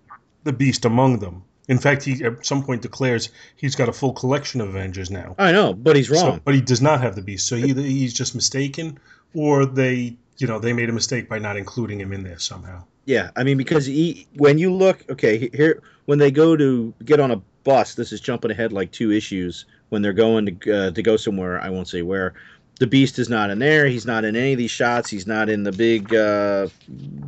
[0.44, 1.44] the Beast among them.
[1.70, 5.36] In fact, he at some point declares he's got a full collection of Avengers now.
[5.40, 6.42] I know, but he's So- wrong.
[6.44, 7.48] but he does not have the Beast.
[7.48, 8.98] So either he's just mistaken,
[9.34, 12.84] or they, you know, they made a mistake by not including him in there somehow.
[13.06, 17.20] Yeah, I mean because he, when you look, okay, here when they go to get
[17.20, 19.66] on a bus, this is jumping ahead like two issues.
[19.90, 22.34] When they're going to uh, to go somewhere, I won't say where.
[22.80, 23.86] The Beast is not in there.
[23.86, 25.08] He's not in any of these shots.
[25.10, 26.68] He's not in the big uh,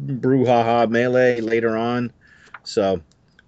[0.08, 2.12] brouhaha melee later on.
[2.64, 3.02] So,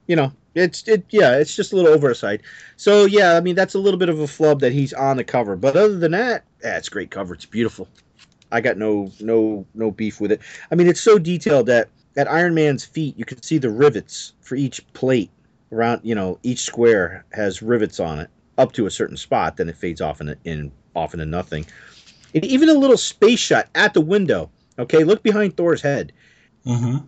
[0.07, 1.05] you know, it's it.
[1.09, 2.41] Yeah, it's just a little oversight.
[2.75, 5.23] So yeah, I mean that's a little bit of a flub that he's on the
[5.23, 5.55] cover.
[5.55, 7.33] But other than that, yeah, it's great cover.
[7.33, 7.87] It's beautiful.
[8.51, 10.41] I got no no no beef with it.
[10.71, 14.33] I mean, it's so detailed that at Iron Man's feet, you can see the rivets
[14.41, 15.29] for each plate
[15.71, 16.01] around.
[16.03, 19.57] You know, each square has rivets on it up to a certain spot.
[19.57, 21.65] Then it fades off in, in off into nothing.
[22.33, 24.49] And even a little space shot at the window.
[24.79, 26.11] Okay, look behind Thor's head.
[26.65, 27.05] Mm-hmm.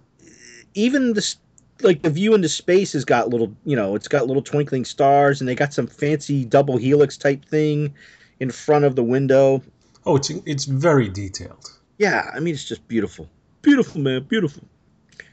[0.73, 1.35] Even the
[1.81, 3.55] like the view into space has got little.
[3.65, 7.45] You know, it's got little twinkling stars, and they got some fancy double helix type
[7.45, 7.93] thing
[8.39, 9.61] in front of the window.
[10.05, 11.71] Oh, it's it's very detailed.
[11.97, 13.29] Yeah, I mean it's just beautiful,
[13.61, 14.63] beautiful man, beautiful.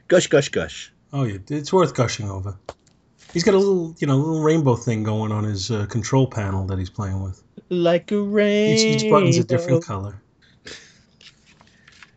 [0.09, 0.93] Gush, gush, gush.
[1.13, 2.57] Oh yeah, it's worth gushing over.
[3.33, 6.65] He's got a little, you know, little rainbow thing going on his uh, control panel
[6.67, 7.43] that he's playing with.
[7.69, 8.81] Like a rainbow.
[8.81, 10.23] Each, each button's a different color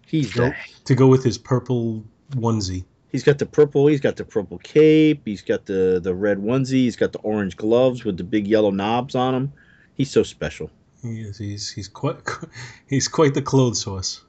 [0.10, 2.84] He's the, to go with his purple onesie.
[3.12, 3.88] He's got the purple.
[3.88, 5.22] He's got the purple cape.
[5.26, 6.84] He's got the the red onesie.
[6.84, 9.54] He's got the orange gloves with the big yellow knobs on them.
[9.96, 10.70] He's so special.
[11.02, 12.18] He is, he's he's quite
[12.88, 14.22] he's quite the clothes horse.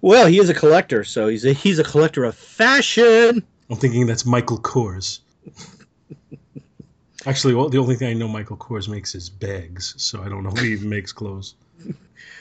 [0.00, 3.42] Well, he is a collector, so he's a he's a collector of fashion.
[3.70, 5.20] I'm thinking that's Michael Kors.
[7.26, 10.42] Actually, well, the only thing I know Michael Kors makes is bags, so I don't
[10.42, 11.54] know if he even makes clothes.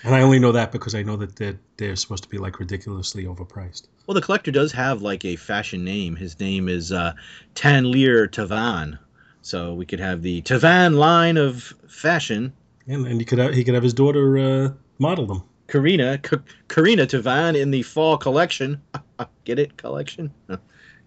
[0.03, 2.59] And I only know that because I know that they're, they're supposed to be like
[2.59, 3.87] ridiculously overpriced.
[4.05, 6.15] Well, the collector does have like a fashion name.
[6.15, 7.13] His name is uh,
[7.55, 8.99] Taneleer Tivan.
[9.41, 12.53] So we could have the Tivan line of fashion.
[12.87, 15.43] And and he could have, he could have his daughter uh, model them.
[15.67, 18.81] Carina, K- Carina Tivan in the fall collection.
[19.45, 19.77] Get it?
[19.77, 20.33] Collection?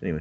[0.03, 0.21] Anyway.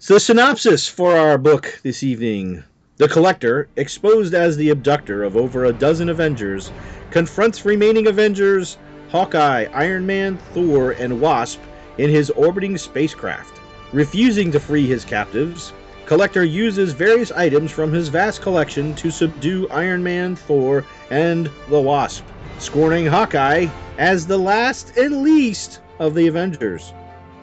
[0.00, 2.64] So, the synopsis for our book this evening
[2.96, 6.70] The Collector, exposed as the abductor of over a dozen Avengers,
[7.10, 8.78] confronts remaining Avengers
[9.10, 11.58] Hawkeye, Iron Man, Thor, and Wasp
[11.98, 13.60] in his orbiting spacecraft.
[13.92, 15.72] Refusing to free his captives,
[16.06, 21.80] Collector uses various items from his vast collection to subdue Iron Man, Thor, and the
[21.80, 22.24] Wasp
[22.60, 23.66] scorning Hawkeye
[23.98, 26.92] as the last and least of the Avengers.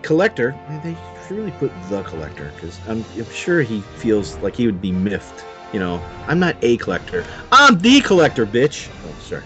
[0.02, 0.96] Collector, they
[1.32, 4.92] should really put the Collector because I'm, I'm sure he feels like he would be
[4.92, 5.46] miffed.
[5.74, 7.26] You know, I'm not a collector.
[7.52, 8.90] I'm the collector, bitch.
[9.06, 9.44] Oh, sorry.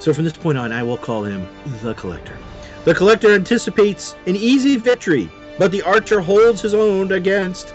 [0.00, 1.48] So from this point on, I will call him
[1.80, 2.36] the Collector.
[2.84, 7.72] The Collector anticipates an easy victory, but the Archer holds his own against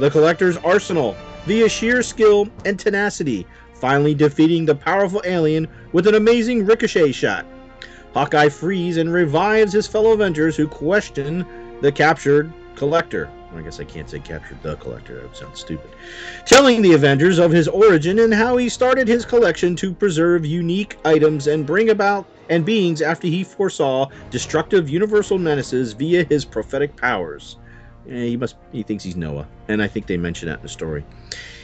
[0.00, 6.16] the Collector's arsenal via sheer skill and tenacity, finally defeating the powerful alien with an
[6.16, 7.46] amazing ricochet shot.
[8.14, 11.46] Hawkeye frees and revives his fellow Avengers who question
[11.80, 13.30] the captured Collector.
[13.54, 15.90] I guess I can't say captured the Collector, that would sound stupid.
[16.46, 20.96] Telling the Avengers of his origin and how he started his collection to preserve unique
[21.04, 26.94] items and bring about and beings after he foresaw destructive universal menaces via his prophetic
[26.96, 27.56] powers.
[28.08, 30.68] Eh, he must he thinks he's Noah, and I think they mention that in the
[30.68, 31.04] story.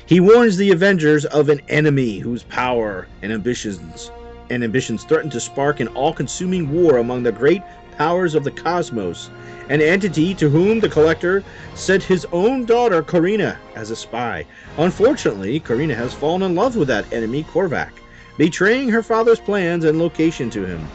[0.06, 4.10] He warns the Avengers of an enemy whose power and ambitions
[4.50, 7.62] and ambitions threaten to spark an all-consuming war among the great
[7.96, 9.30] powers of the cosmos,
[9.68, 11.42] an entity to whom the Collector
[11.74, 14.44] sent his own daughter Carina as a spy.
[14.78, 17.90] Unfortunately, Carina has fallen in love with that enemy Korvac,
[18.38, 20.86] betraying her father's plans and location to him.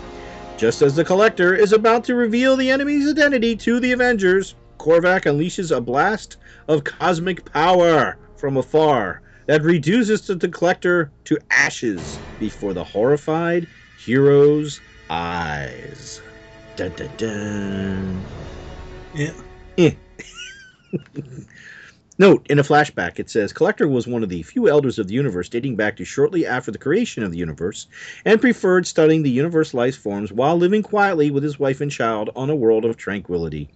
[0.57, 5.23] Just as the Collector is about to reveal the enemy's identity to the Avengers, Korvac
[5.23, 12.73] unleashes a blast of cosmic power from afar that reduces the Collector to ashes before
[12.73, 13.67] the horrified
[13.97, 16.21] hero's eyes.
[16.81, 18.25] Dun, dun, dun.
[19.13, 19.33] Yeah.
[19.77, 19.93] Eh.
[22.21, 25.15] Note in a flashback, it says Collector was one of the few elders of the
[25.15, 27.87] universe dating back to shortly after the creation of the universe
[28.23, 32.29] and preferred studying the universe life forms while living quietly with his wife and child
[32.35, 33.69] on a world of tranquility.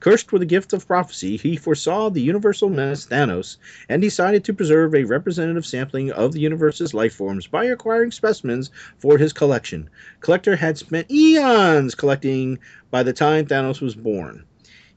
[0.00, 3.56] Cursed with the gift of prophecy, he foresaw the universal menace Thanos
[3.88, 8.72] and decided to preserve a representative sampling of the universe's life forms by acquiring specimens
[8.98, 9.88] for his collection.
[10.18, 12.58] Collector had spent eons collecting
[12.90, 14.44] by the time Thanos was born.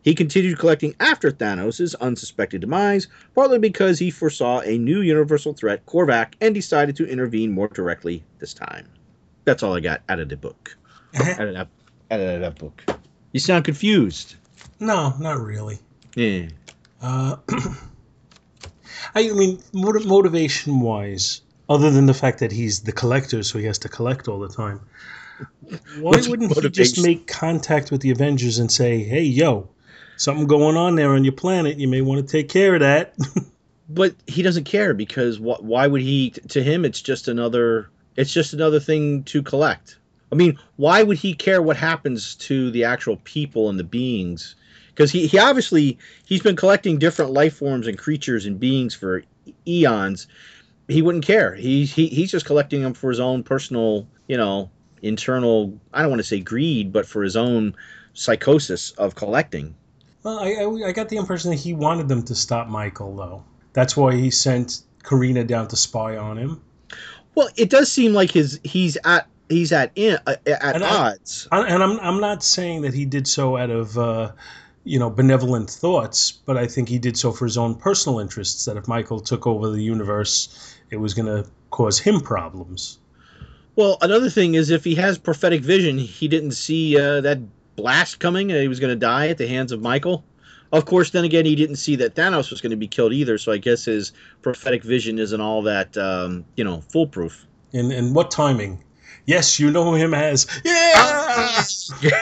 [0.06, 5.84] He continued collecting after Thanos' unsuspected demise, partly because he foresaw a new universal threat,
[5.88, 8.88] Korvac, and decided to intervene more directly this time.
[9.46, 10.78] That's all I got out of the book.
[11.16, 11.68] out, of that,
[12.12, 12.84] out of that book.
[13.32, 14.36] You sound confused.
[14.80, 15.80] No, not really.
[16.16, 16.50] Yeah.
[17.02, 17.38] Uh,
[19.16, 23.66] I mean, motiv- motivation wise, other than the fact that he's the collector, so he
[23.66, 24.82] has to collect all the time,
[25.62, 29.68] why What's wouldn't he just make contact with the Avengers and say, hey, yo,
[30.18, 31.78] something going on there on your planet.
[31.78, 33.16] You may want to take care of that.
[33.88, 36.32] But he doesn't care because wh- why would he?
[36.32, 37.90] To him, it's just another.
[38.16, 40.00] It's just another thing to collect.
[40.32, 44.56] I mean, why would he care what happens to the actual people and the beings?
[44.88, 49.24] Because he, he obviously he's been collecting different life forms and creatures and beings for
[49.68, 50.28] eons.
[50.88, 51.54] He wouldn't care.
[51.54, 54.72] He, he he's just collecting them for his own personal, you know,
[55.04, 55.78] internal.
[55.94, 57.76] I don't want to say greed, but for his own
[58.14, 59.76] psychosis of collecting.
[60.26, 63.44] Well, I, I, I got the impression that he wanted them to stop Michael, though.
[63.74, 66.64] That's why he sent Carina down to spy on him.
[67.36, 71.48] Well, it does seem like his he's at he's at in uh, at And odds.
[71.52, 74.32] I- And I'm, I'm not saying that he did so out of, uh,
[74.84, 78.66] you know, benevolent thoughts, but I think he did so for his own personal interests.
[78.66, 82.98] That if Michael took over the universe, it was going to cause him problems.
[83.76, 87.38] Well, another thing is if he has prophetic vision, he didn't see uh, that
[87.76, 90.24] blast coming and he was going to die at the hands of Michael.
[90.72, 93.38] Of course, then again, he didn't see that Thanos was going to be killed either.
[93.38, 94.12] So I guess his
[94.42, 97.46] prophetic vision isn't all that um, you know foolproof.
[97.74, 98.84] And and what timing?
[99.26, 102.22] Yes, you know him as yeah.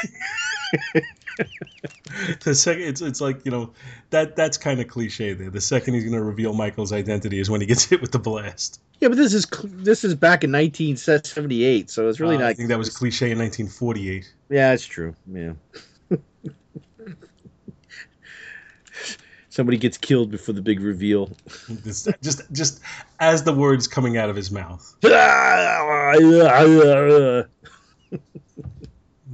[2.43, 3.73] the second, it's it's like you know
[4.11, 5.49] that that's kind of cliche there.
[5.49, 8.19] The second he's going to reveal Michael's identity is when he gets hit with the
[8.19, 8.81] blast.
[8.99, 12.47] yeah, but this is this is back in 1978, so it's really Uh, not.
[12.49, 14.33] I think that was cliche in 1948.
[14.49, 15.15] Yeah, it's true.
[15.31, 15.53] Yeah.
[19.49, 21.35] Somebody gets killed before the big reveal.
[21.69, 22.79] This, just just
[23.19, 24.95] as the words coming out of his mouth.
[25.05, 27.43] Ah, ah,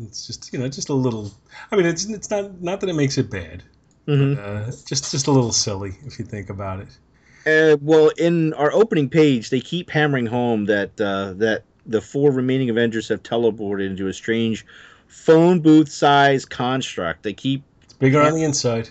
[0.03, 1.31] It's just you know just a little.
[1.71, 3.63] I mean, it's it's not not that it makes it bad.
[4.07, 4.37] Mhm.
[4.37, 6.97] Uh, just just a little silly if you think about it.
[7.45, 12.31] Uh, well, in our opening page, they keep hammering home that uh, that the four
[12.31, 14.65] remaining Avengers have teleported into a strange
[15.07, 17.23] phone booth size construct.
[17.23, 18.89] They keep It's bigger on the inside.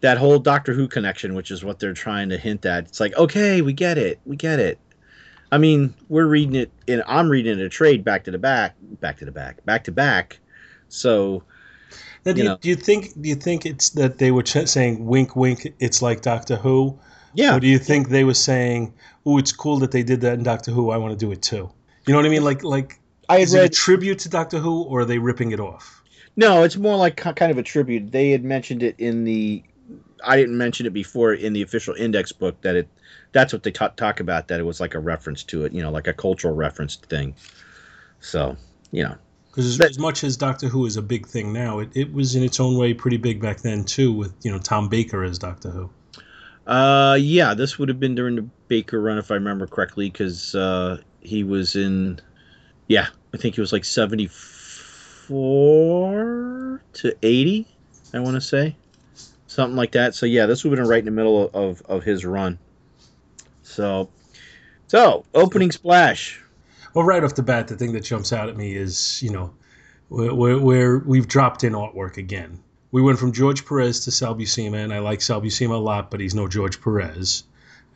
[0.00, 2.84] that whole Doctor Who connection, which is what they're trying to hint at.
[2.84, 4.78] It's like, okay, we get it, we get it.
[5.50, 7.02] I mean, we're reading it in.
[7.06, 9.92] I'm reading it a trade back to the back, back to the back, back to
[9.92, 10.38] back.
[10.88, 11.42] So
[12.24, 15.04] Now, do, You do you think do you think it's that they were ch- saying
[15.06, 15.74] wink wink?
[15.78, 16.98] It's like Doctor Who,
[17.34, 20.34] yeah, or do you think they were saying, "Oh, it's cool that they did that
[20.34, 20.90] in Doctor Who.
[20.90, 21.70] I want to do it too."
[22.06, 22.44] You know what I mean?
[22.44, 25.60] Like like I is it a tribute to Doctor Who, or are they ripping it
[25.60, 26.02] off?
[26.36, 28.12] No, it's more like kind of a tribute.
[28.12, 29.62] They had mentioned it in the.
[30.24, 32.88] I didn't mention it before in the official index book that it.
[33.32, 34.48] That's what they ta- talk about.
[34.48, 35.72] That it was like a reference to it.
[35.72, 37.34] You know, like a cultural reference thing.
[38.20, 38.56] So
[38.92, 39.16] you know,
[39.56, 42.36] Because as, as much as Doctor Who is a big thing now, it, it was
[42.36, 45.38] in its own way pretty big back then too, with you know Tom Baker as
[45.38, 45.88] Doctor Who.
[46.66, 50.54] uh, yeah, this would have been during the Baker run if I remember correctly, because
[50.54, 52.20] uh, he was in.
[52.88, 54.26] Yeah, I think he was like seventy
[55.26, 57.66] four to eighty.
[58.12, 58.76] I want to say
[59.46, 60.14] something like that.
[60.14, 62.58] So yeah, this would have been right in the middle of, of, of his run.
[63.62, 64.10] So,
[64.86, 66.42] so opening splash.
[66.96, 69.52] Well, right off the bat, the thing that jumps out at me is, you know,
[70.08, 72.58] where, where, where we've dropped in artwork again.
[72.90, 76.10] We went from George Perez to Sal Buscema, and I like Sal Buscema a lot,
[76.10, 77.44] but he's no George Perez.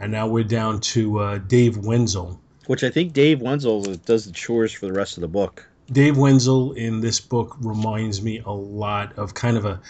[0.01, 2.39] And now we're down to uh, Dave Wenzel.
[2.67, 5.67] Which I think Dave Wenzel does the chores for the rest of the book.
[5.91, 9.81] Dave Wenzel in this book reminds me a lot of kind of a,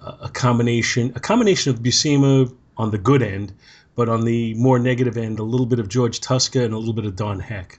[0.00, 3.52] a combination, a combination of Buscema on the good end,
[3.94, 6.94] but on the more negative end, a little bit of George Tuska and a little
[6.94, 7.78] bit of Don Heck.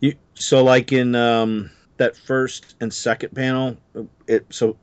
[0.00, 3.76] You, so like in um, that first and second panel,
[4.26, 4.76] it so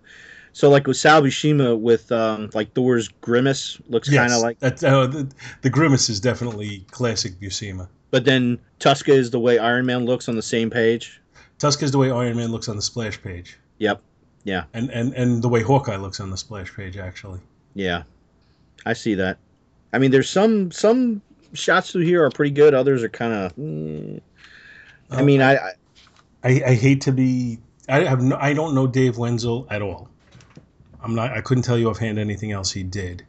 [0.53, 4.83] so like with Sal Buscema with um, like Thor's grimace looks kind of like, that.
[4.83, 7.87] Uh, the, the grimace is definitely classic Buscema.
[8.11, 11.21] but then Tuska is the way Iron Man looks on the same page.
[11.59, 14.01] Tuska is the way Iron Man looks on the splash page, Yep,
[14.43, 14.65] Yeah.
[14.73, 16.97] and and and the way Hawkeye looks on the splash page.
[16.97, 17.39] Actually,
[17.73, 18.03] yeah,
[18.85, 19.37] I see that.
[19.93, 21.21] I mean, there's some some
[21.53, 22.73] shots through here are pretty good.
[22.73, 24.21] Others are kind of.
[25.09, 25.71] I mean, I, I
[26.45, 27.59] I, hate to be.
[27.89, 30.09] I have no, I don't know Dave Wenzel at all.
[31.01, 31.31] I'm not.
[31.31, 33.25] I couldn't tell you offhand anything else he did.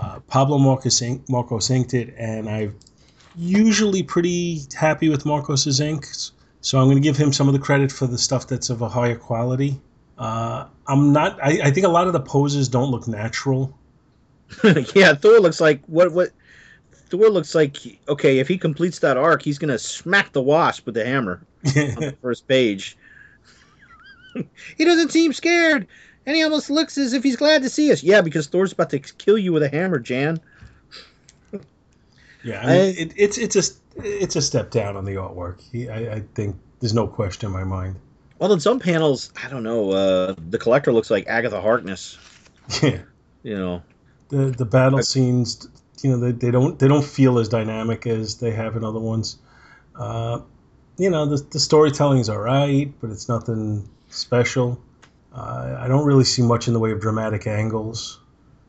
[0.00, 2.76] Uh, Pablo Marcos Marcos inked it, and I'm
[3.36, 6.32] usually pretty happy with Marcos's inks.
[6.60, 8.82] So I'm going to give him some of the credit for the stuff that's of
[8.82, 9.80] a higher quality.
[10.18, 11.42] Uh, I'm not.
[11.42, 13.76] I, I think a lot of the poses don't look natural.
[14.94, 16.30] yeah, Thor looks like what what.
[17.10, 17.76] Thor looks like
[18.08, 18.38] okay.
[18.38, 22.16] If he completes that arc, he's gonna smack the wasp with the hammer on the
[22.22, 22.96] first page.
[24.76, 25.86] he doesn't seem scared,
[26.24, 28.02] and he almost looks as if he's glad to see us.
[28.02, 30.40] Yeah, because Thor's about to kill you with a hammer, Jan.
[32.42, 33.62] Yeah, I mean, I, it, it's it's a
[33.96, 35.60] it's a step down on the artwork.
[35.72, 37.96] He, I, I think there's no question in my mind.
[38.38, 39.90] Well, in some panels, I don't know.
[39.90, 42.18] Uh, the collector looks like Agatha Harkness.
[42.82, 43.00] Yeah,
[43.42, 43.82] you know,
[44.28, 45.68] the the battle I, scenes.
[46.04, 49.00] You know, they, they don't they don't feel as dynamic as they have in other
[49.00, 49.38] ones.
[49.94, 50.40] Uh,
[50.96, 54.80] you know, the the storytelling's all right, but it's nothing special.
[55.32, 58.20] Uh, I don't really see much in the way of dramatic angles.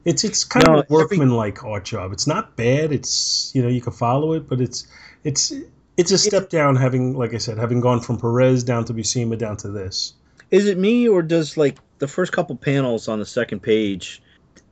[0.06, 2.12] It's it's kind no, of a workmanlike art job.
[2.12, 2.92] It's not bad.
[2.92, 4.88] It's you know you can follow it, but it's
[5.24, 5.54] it's
[5.98, 6.76] it's a step down.
[6.76, 10.14] Having like I said, having gone from Perez down to Buscema down to this.
[10.50, 14.22] Is it me or does like the first couple panels on the second page?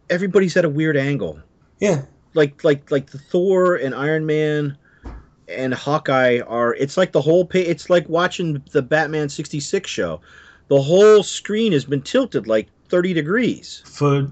[0.10, 1.40] Everybody's at a weird angle.
[1.80, 2.04] Yeah.
[2.40, 4.78] Like like like the Thor and Iron Man
[5.50, 6.74] and Hawkeye are.
[6.76, 7.68] It's like the whole page.
[7.68, 10.22] It's like watching the Batman sixty six show.
[10.70, 13.84] The whole screen has been tilted like thirty degrees.
[13.86, 14.32] For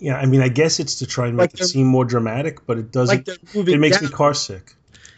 [0.00, 2.66] yeah, I mean, I guess it's to try and make like it seem more dramatic,
[2.66, 3.28] but it doesn't.
[3.28, 4.10] Like it makes down.
[4.10, 4.74] me car sick.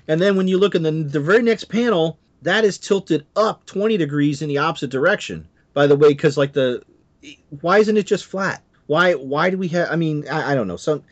[0.07, 3.65] And then when you look in the the very next panel, that is tilted up
[3.65, 5.49] twenty degrees in the opposite direction.
[5.73, 6.83] By the way, because like the,
[7.63, 8.63] why isn't it just flat?
[8.89, 9.89] Why why do we have?
[9.91, 10.77] I mean, I, I don't know.
[10.77, 11.05] Some,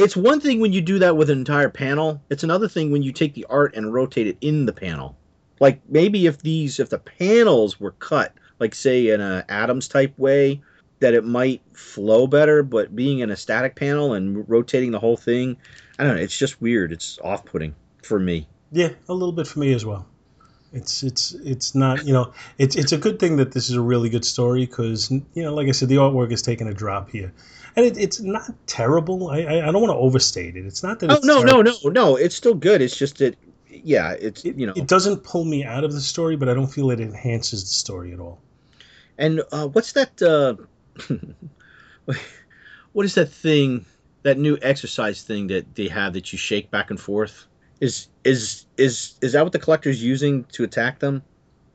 [0.00, 2.22] it's one thing when you do that with an entire panel.
[2.30, 5.16] It's another thing when you take the art and rotate it in the panel.
[5.60, 10.18] Like maybe if these if the panels were cut, like say in a Adams type
[10.18, 10.62] way,
[11.00, 15.16] that it might flow better, but being in a static panel and rotating the whole
[15.16, 15.56] thing,
[15.98, 16.22] I don't know.
[16.22, 16.92] It's just weird.
[16.92, 18.48] It's off-putting for me.
[18.72, 20.06] Yeah, a little bit for me as well.
[20.72, 23.80] It's it's it's not you know it's it's a good thing that this is a
[23.80, 27.10] really good story because you know like I said the artwork is taking a drop
[27.10, 27.32] here,
[27.76, 29.28] and it, it's not terrible.
[29.30, 30.66] I, I, I don't want to overstate it.
[30.66, 31.10] It's not that.
[31.10, 31.64] Oh no terrible.
[31.64, 32.16] no no no!
[32.16, 32.82] It's still good.
[32.82, 33.36] It's just that
[33.68, 36.54] yeah it's it, you know it doesn't pull me out of the story, but I
[36.54, 38.40] don't feel it enhances the story at all.
[39.18, 40.20] And uh, what's that?
[40.22, 40.56] Uh,
[42.92, 43.84] what is that thing?
[44.22, 47.46] That new exercise thing that they have that you shake back and forth
[47.80, 51.22] is is is is that what the collector's using to attack them?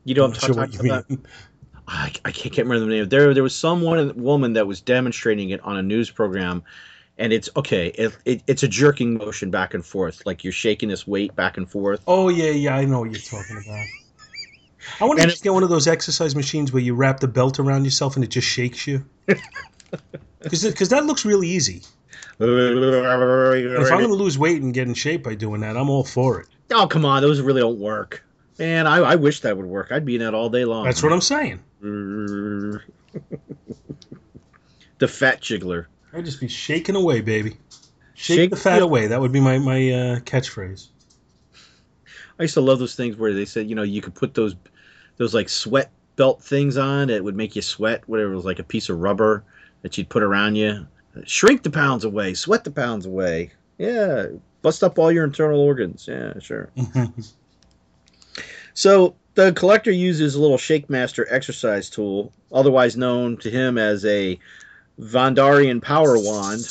[0.03, 1.05] You know what I'm, sure talking about?
[1.87, 3.09] I, I can't remember the name.
[3.09, 6.63] There there was some one woman that was demonstrating it on a news program,
[7.17, 7.87] and it's okay.
[7.89, 11.57] It, it, it's a jerking motion back and forth, like you're shaking this weight back
[11.57, 12.01] and forth.
[12.07, 13.85] Oh yeah, yeah, I know what you're talking about.
[14.99, 17.59] I want to just get one of those exercise machines where you wrap the belt
[17.59, 19.03] around yourself and it just shakes you.
[20.41, 21.81] Because that looks really easy.
[23.85, 26.03] if I'm going to lose weight and get in shape by doing that, I'm all
[26.03, 26.47] for it.
[26.71, 27.21] Oh, come on.
[27.21, 28.23] Those really don't work.
[28.57, 29.91] Man, I, I wish that would work.
[29.91, 30.85] I'd be in that all day long.
[30.85, 31.61] That's what I'm saying.
[31.81, 32.81] the
[35.07, 35.87] fat jiggler.
[36.13, 37.57] I'd just be shaking away, baby.
[38.13, 39.07] Shake, Shake the fat away.
[39.07, 40.87] That would be my, my uh, catchphrase.
[42.39, 44.55] I used to love those things where they said, you know, you could put those
[45.17, 48.07] those like sweat belt things on that would make you sweat.
[48.07, 49.43] Whatever it was like a piece of rubber
[49.81, 50.87] that you'd put around you.
[51.25, 53.51] Shrink the pounds away, sweat the pounds away.
[53.77, 54.27] Yeah,
[54.61, 56.07] bust up all your internal organs.
[56.07, 56.69] Yeah, sure.
[58.75, 64.05] so the collector uses a little Shake Master exercise tool, otherwise known to him as
[64.05, 64.39] a
[64.99, 66.61] Vandarian power wand,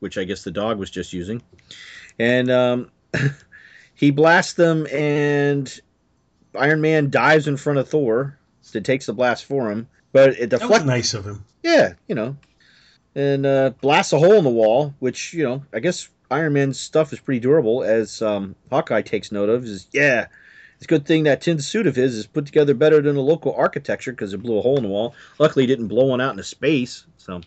[0.00, 1.42] which I guess the dog was just using,
[2.18, 2.90] and um,
[3.94, 5.80] he blasts them and
[6.54, 8.38] Iron Man dives in front of Thor.
[8.74, 10.78] It takes the blast for him, but it deflects.
[10.78, 11.44] That nice of him.
[11.62, 12.36] Yeah, you know,
[13.14, 16.78] and uh, blasts a hole in the wall, which you know, I guess Iron Man's
[16.78, 19.64] stuff is pretty durable, as um, Hawkeye takes note of.
[19.64, 20.26] Is yeah,
[20.78, 23.20] it's a good thing that tin suit of his is put together better than the
[23.20, 25.12] local architecture because it blew a hole in the wall.
[25.40, 27.04] Luckily, it didn't blow one out into space.
[27.16, 27.40] So,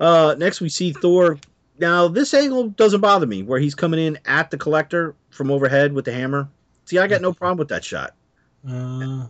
[0.00, 1.38] uh, next we see Thor.
[1.78, 5.92] Now this angle doesn't bother me, where he's coming in at the collector from overhead
[5.92, 6.48] with the hammer.
[6.86, 8.16] See, I got no problem with that shot.
[8.68, 9.26] Uh,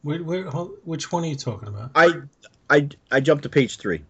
[0.00, 1.90] where, where, which one are you talking about?
[1.94, 2.22] I,
[2.70, 4.02] I, I jumped to page three.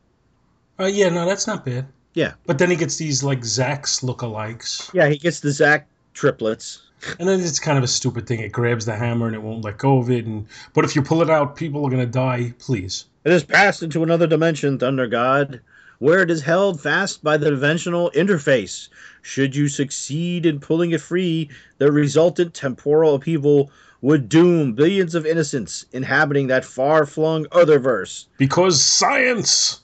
[0.79, 1.89] Oh uh, yeah, no, that's not bad.
[2.15, 4.95] Yeah, but then he gets these like Zack's lookalikes.
[4.95, 6.88] Yeah, he gets the Zack triplets.
[7.19, 8.41] And then it's kind of a stupid thing.
[8.41, 10.27] It grabs the hammer and it won't let go of it.
[10.27, 12.55] And but if you pull it out, people are gonna die.
[12.59, 13.07] Please.
[13.25, 15.61] It has passed into another dimension, Thunder God.
[15.99, 18.89] where it is held fast by the dimensional interface.
[19.23, 23.71] Should you succeed in pulling it free, the resultant temporal upheaval
[24.01, 28.27] would doom billions of innocents inhabiting that far flung otherverse.
[28.39, 29.81] Because science!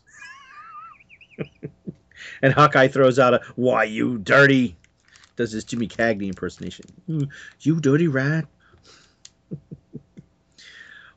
[2.43, 4.77] And Hawkeye throws out a, Why, you dirty.
[5.37, 6.87] Does his Jimmy Cagney impersonation.
[7.07, 7.29] "You-
[7.61, 8.47] You dirty rat.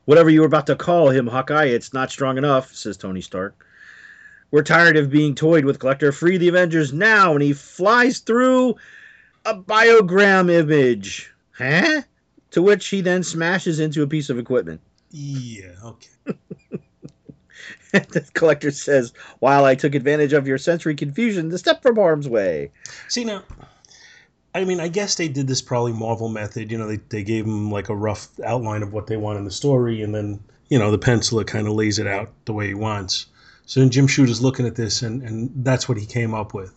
[0.04, 3.64] Whatever you were about to call him, Hawkeye, it's not strong enough, says Tony Stark.
[4.50, 6.12] We're tired of being toyed with, Collector.
[6.12, 7.34] Free the Avengers now.
[7.34, 8.76] And he flies through
[9.44, 11.30] a biogram image.
[11.52, 12.02] Huh?
[12.52, 14.80] To which he then smashes into a piece of equipment.
[15.10, 16.38] Yeah, okay.
[17.92, 22.28] the collector says, While I took advantage of your sensory confusion to step from harm's
[22.28, 22.70] way.
[23.08, 23.42] See now,
[24.58, 26.72] I mean, I guess they did this probably Marvel method.
[26.72, 29.44] You know, they, they gave him like a rough outline of what they want in
[29.44, 32.66] the story, and then you know the penciler kind of lays it out the way
[32.66, 33.26] he wants.
[33.66, 36.72] So then Jim Shooter's looking at this, and and that's what he came up with,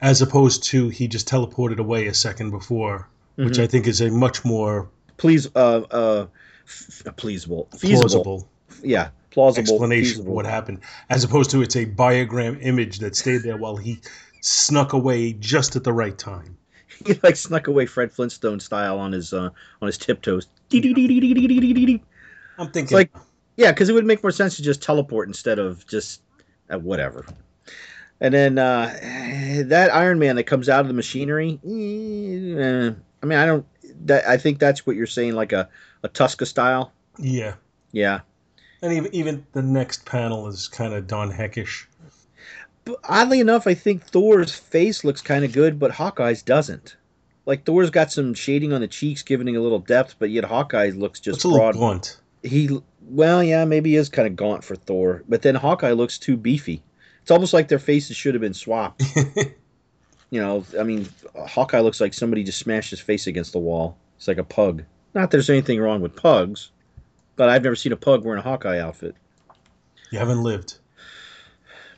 [0.00, 3.62] as opposed to he just teleported away a second before, which Mhm.
[3.62, 6.26] I think is a much more Please, uh, uh,
[6.66, 8.48] f- pleasable, feasible, plausible
[8.82, 10.30] yeah, plausible explanation feasible.
[10.30, 10.80] of what happened,
[11.10, 14.00] as opposed to it's a biogram image that stayed there while he
[14.40, 16.56] snuck away just at the right time.
[17.06, 19.50] He like snuck away Fred Flintstone style on his uh,
[19.82, 20.48] on his tiptoes.
[22.58, 23.12] I'm thinking, like-
[23.56, 26.22] Yeah, because it would make more sense to just teleport instead of just
[26.70, 27.24] uh, whatever.
[28.20, 28.96] And then uh,
[29.66, 31.58] that Iron Man that comes out of the machinery.
[31.64, 32.90] eh,
[33.22, 33.66] I mean, I don't.
[34.06, 35.68] That I think that's what you're saying, like a
[36.02, 36.92] a Tuska style.
[37.18, 37.54] yeah.
[37.92, 38.20] Yeah.
[38.82, 41.88] And even even the next panel is kind of Don Heckish.
[43.04, 46.96] Oddly enough, I think Thor's face looks kind of good, but Hawkeye's doesn't.
[47.46, 50.44] Like Thor's got some shading on the cheeks, giving it a little depth, but yet
[50.44, 51.74] Hawkeye looks just It's a little broad.
[51.76, 52.20] blunt.
[52.42, 52.68] He,
[53.08, 56.36] well, yeah, maybe he is kind of gaunt for Thor, but then Hawkeye looks too
[56.36, 56.82] beefy.
[57.22, 59.02] It's almost like their faces should have been swapped.
[60.30, 63.96] You know, I mean, Hawkeye looks like somebody just smashed his face against the wall.
[64.16, 64.82] It's like a pug.
[65.12, 66.72] Not that there's anything wrong with pugs,
[67.36, 69.14] but I've never seen a pug wearing a Hawkeye outfit.
[70.10, 70.78] you haven't lived.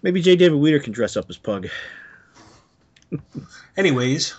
[0.07, 0.37] Maybe J.
[0.37, 1.67] David Weeder can dress up as pug.
[3.77, 4.37] Anyways,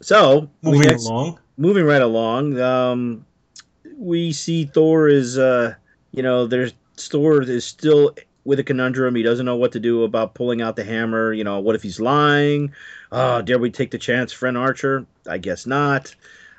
[0.00, 1.38] So moving next- along.
[1.58, 3.26] moving right along, um,
[3.98, 5.74] we see Thor is, uh,
[6.12, 8.14] you know, there's Thor is still
[8.46, 9.14] with a conundrum.
[9.14, 11.34] He doesn't know what to do about pulling out the hammer.
[11.34, 12.72] You know, what if he's lying?
[13.12, 15.04] Oh, dare we take the chance, friend Archer?
[15.28, 16.14] I guess not.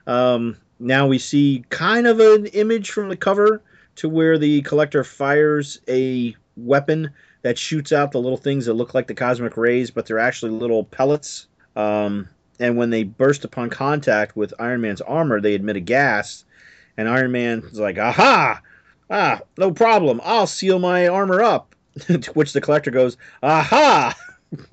[0.06, 3.64] Um, now we see kind of an image from the cover
[3.96, 7.10] to where the collector fires a weapon
[7.42, 10.52] that shoots out the little things that look like the cosmic rays, but they're actually
[10.52, 11.48] little pellets.
[11.76, 12.30] Um,
[12.60, 16.46] and when they burst upon contact with Iron Man's armor, they emit a gas.
[16.98, 18.62] And Iron Man's like, "Aha!
[19.10, 20.22] Ah, no problem.
[20.24, 21.76] I'll seal my armor up."
[22.08, 24.16] to which the collector goes, "Aha!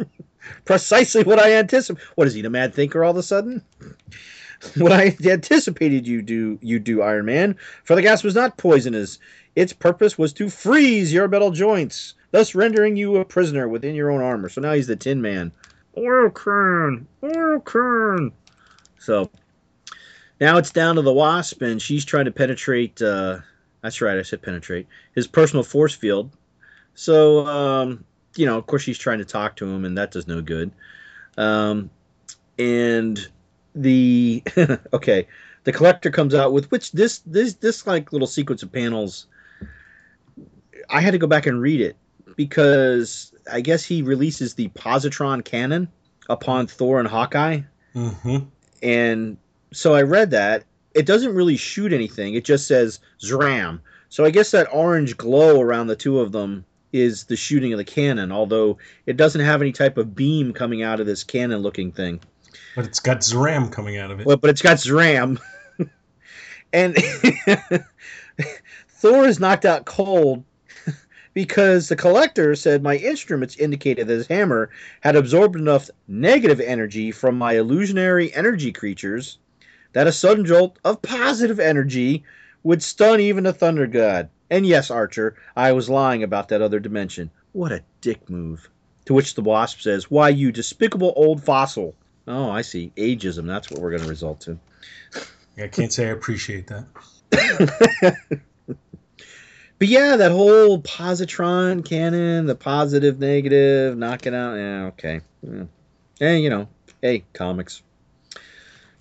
[0.65, 2.07] Precisely what I anticipated.
[2.17, 3.05] What is he, the mad thinker?
[3.05, 3.63] All of a sudden."
[4.77, 7.55] What I anticipated you do, you do, Iron Man.
[7.85, 9.21] For the gas was not poisonous.
[9.59, 14.09] Its purpose was to freeze your metal joints, thus rendering you a prisoner within your
[14.09, 14.49] own armor.
[14.49, 15.51] So now he's the Tin Man.
[15.97, 18.31] Oil can, oil can.
[19.01, 19.29] So
[20.41, 23.03] now it's down to the Wasp, and she's trying to penetrate.
[23.03, 23.39] Uh,
[23.83, 24.87] that's right, I said penetrate
[25.17, 26.31] his personal force field.
[26.95, 28.05] So um,
[28.37, 30.71] you know, of course, she's trying to talk to him, and that does no good.
[31.37, 31.91] Um,
[32.61, 33.27] and
[33.75, 34.45] the
[34.93, 35.27] okay,
[35.65, 39.27] the collector comes out with which this this this like little sequence of panels.
[40.91, 41.97] I had to go back and read it
[42.37, 45.89] because I guess he releases the positron cannon
[46.29, 47.63] upon Thor and Hawkeye,
[47.95, 48.39] hmm
[48.83, 49.37] and
[49.73, 50.65] so I read that.
[50.95, 52.35] It doesn't really shoot anything.
[52.35, 53.81] It just says Zram.
[54.09, 57.79] So I guess that orange glow around the two of them is the shooting of
[57.79, 61.59] the cannon, although it doesn't have any type of beam coming out of this cannon
[61.59, 62.21] looking thing.
[62.75, 64.27] But it's got Zram coming out of it.
[64.27, 65.39] Well, but it's got Zram.
[66.73, 66.97] and
[68.89, 70.45] Thor is knocked out cold
[71.39, 74.71] because the collector said my instruments indicated that his hammer
[75.03, 79.39] had absorbed enough negative energy from my illusionary energy creatures
[79.93, 82.25] that a sudden jolt of positive energy
[82.65, 84.29] would stun even a thunder god.
[84.51, 87.31] And yes, Archer, I was lying about that other dimension.
[87.53, 88.69] What a dick move.
[89.05, 91.95] To which the wasp says, Why, you despicable old fossil.
[92.27, 92.91] Oh, I see.
[92.97, 93.47] Ageism.
[93.47, 94.59] That's what we're going to result to.
[95.57, 96.69] I can't say I appreciate
[97.31, 98.41] that.
[99.79, 104.55] But yeah, that whole positron cannon, the positive, negative, knocking out.
[104.55, 105.21] Yeah, okay.
[105.43, 105.65] Yeah.
[106.19, 106.69] Hey, you know,
[107.01, 107.83] hey, comics.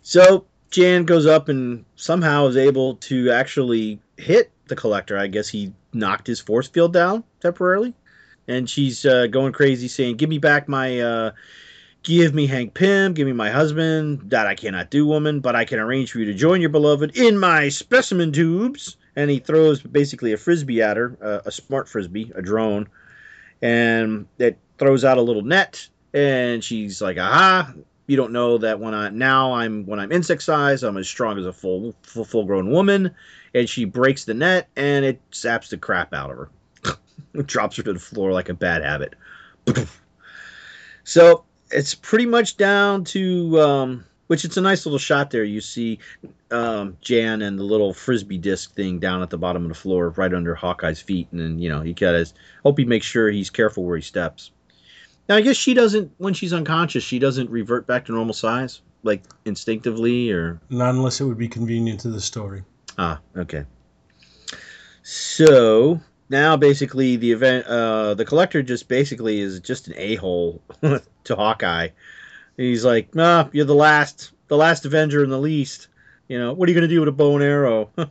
[0.03, 5.17] So Jan goes up and somehow is able to actually hit the collector.
[5.17, 7.93] I guess he knocked his force field down temporarily.
[8.47, 11.31] and she's uh, going crazy, saying, "Give me back my." Uh,
[12.03, 14.29] Give me Hank Pym, give me my husband.
[14.29, 17.17] That I cannot do, woman, but I can arrange for you to join your beloved
[17.17, 18.95] in my specimen tubes.
[19.17, 22.87] And he throws basically a frisbee at her, uh, a smart frisbee, a drone,
[23.61, 25.89] and it throws out a little net.
[26.13, 27.73] And she's like, "Aha!
[28.05, 31.37] You don't know that when I now I'm when I'm insect size, I'm as strong
[31.37, 33.11] as a full full full grown woman."
[33.53, 36.49] And she breaks the net, and it saps the crap out of her.
[37.43, 39.15] drops her to the floor like a bad habit.
[41.03, 45.43] so it's pretty much down to um, which it's a nice little shot there.
[45.43, 45.99] You see
[46.51, 50.09] um, Jan and the little frisbee disc thing down at the bottom of the floor,
[50.09, 52.31] right under Hawkeye's feet, and then you know you gotta
[52.63, 54.51] hope he makes sure he's careful where he steps.
[55.27, 58.81] Now I guess she doesn't when she's unconscious, she doesn't revert back to normal size,
[59.03, 62.63] like instinctively, or not unless it would be convenient to the story.
[62.97, 63.65] Ah, okay.
[65.03, 71.35] So now basically the event uh the collector just basically is just an a-hole to
[71.35, 71.87] hawkeye
[72.57, 75.87] he's like nah you're the last the last avenger and the least
[76.27, 77.89] you know what are you going to do with a bow and arrow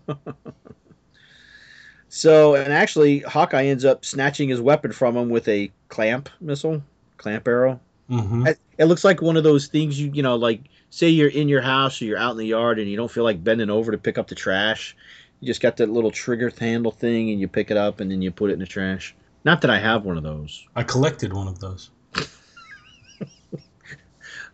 [2.08, 6.82] so and actually hawkeye ends up snatching his weapon from him with a clamp missile
[7.16, 7.78] clamp arrow
[8.10, 8.46] mm-hmm.
[8.46, 11.48] it, it looks like one of those things you you know like say you're in
[11.48, 13.92] your house or you're out in the yard and you don't feel like bending over
[13.92, 14.96] to pick up the trash
[15.40, 18.22] you just got that little trigger handle thing, and you pick it up, and then
[18.22, 19.14] you put it in the trash.
[19.44, 20.66] Not that I have one of those.
[20.74, 21.90] I collected one of those.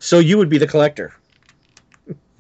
[0.03, 1.15] So you would be the collector.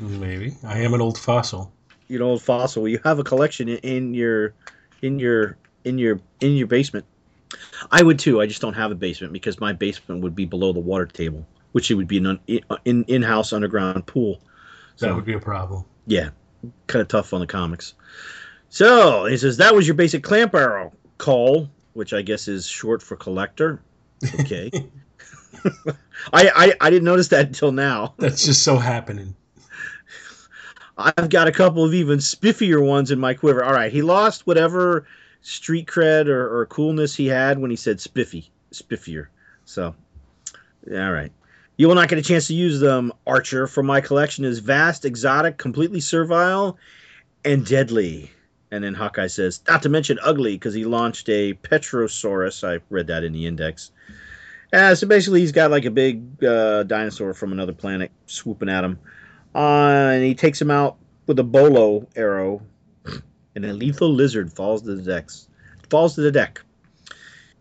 [0.00, 1.72] Maybe I am an old fossil.
[2.08, 2.88] You're an old fossil.
[2.88, 4.52] You have a collection in your,
[5.00, 7.06] in your, in your, in your basement.
[7.92, 8.40] I would too.
[8.40, 11.46] I just don't have a basement because my basement would be below the water table,
[11.70, 12.40] which it would be an
[12.84, 14.40] in in house underground pool.
[14.96, 15.84] So, that would be a problem.
[16.06, 16.30] Yeah,
[16.88, 17.94] kind of tough on the comics.
[18.70, 23.02] So he says that was your basic clamp arrow, Cole, which I guess is short
[23.02, 23.82] for collector.
[24.40, 24.70] Okay.
[26.32, 28.14] I, I I didn't notice that until now.
[28.18, 29.34] That's just so happening.
[30.96, 33.64] I've got a couple of even spiffier ones in my quiver.
[33.64, 35.06] All right, he lost whatever
[35.40, 39.26] street cred or, or coolness he had when he said spiffy, spiffier.
[39.64, 39.94] So,
[40.90, 41.32] all right.
[41.76, 45.04] You will not get a chance to use them, Archer, for my collection is vast,
[45.04, 46.78] exotic, completely servile,
[47.44, 48.30] and deadly.
[48.70, 52.62] And then Hawkeye says, not to mention ugly, because he launched a Petrosaurus.
[52.62, 53.90] I read that in the index.
[54.72, 58.84] Uh, so basically, he's got like a big uh, dinosaur from another planet swooping at
[58.84, 58.98] him.
[59.54, 60.96] Uh, and he takes him out
[61.26, 62.62] with a bolo arrow,
[63.54, 65.48] and a lethal lizard falls to the decks.
[65.90, 66.62] Falls to the deck.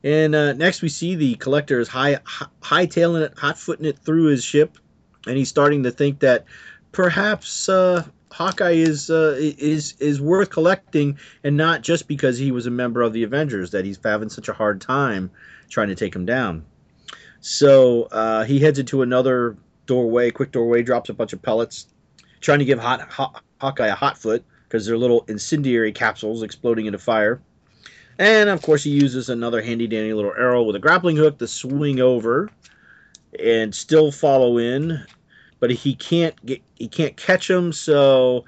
[0.04, 2.20] And uh, next, we see the collector is high,
[2.62, 4.78] high tailing it, hot footing it through his ship,
[5.28, 6.46] and he's starting to think that
[6.92, 12.66] perhaps uh, Hawkeye is uh, is is worth collecting, and not just because he was
[12.66, 15.30] a member of the Avengers that he's having such a hard time
[15.70, 16.66] trying to take him down.
[17.42, 21.88] So uh, he heads into another doorway, quick doorway, drops a bunch of pellets,
[22.40, 26.86] trying to give hot, hot, Hawkeye a hot foot because they're little incendiary capsules exploding
[26.86, 27.42] into fire.
[28.18, 31.48] And of course, he uses another handy dandy little arrow with a grappling hook to
[31.48, 32.50] swing over
[33.40, 35.06] and still follow in
[35.62, 37.72] but he can't get he can't catch him.
[37.72, 38.44] So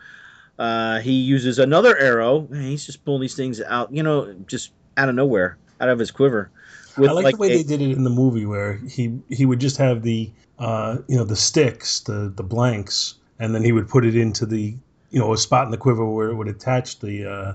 [0.59, 2.45] uh, he uses another arrow.
[2.51, 6.11] He's just pulling these things out, you know, just out of nowhere, out of his
[6.11, 6.51] quiver.
[6.97, 9.45] I like, like, the way a, they did it in the movie, where he he
[9.45, 13.71] would just have the uh, you know the sticks, the the blanks, and then he
[13.71, 14.75] would put it into the
[15.11, 17.53] you know a spot in the quiver where it would attach the uh,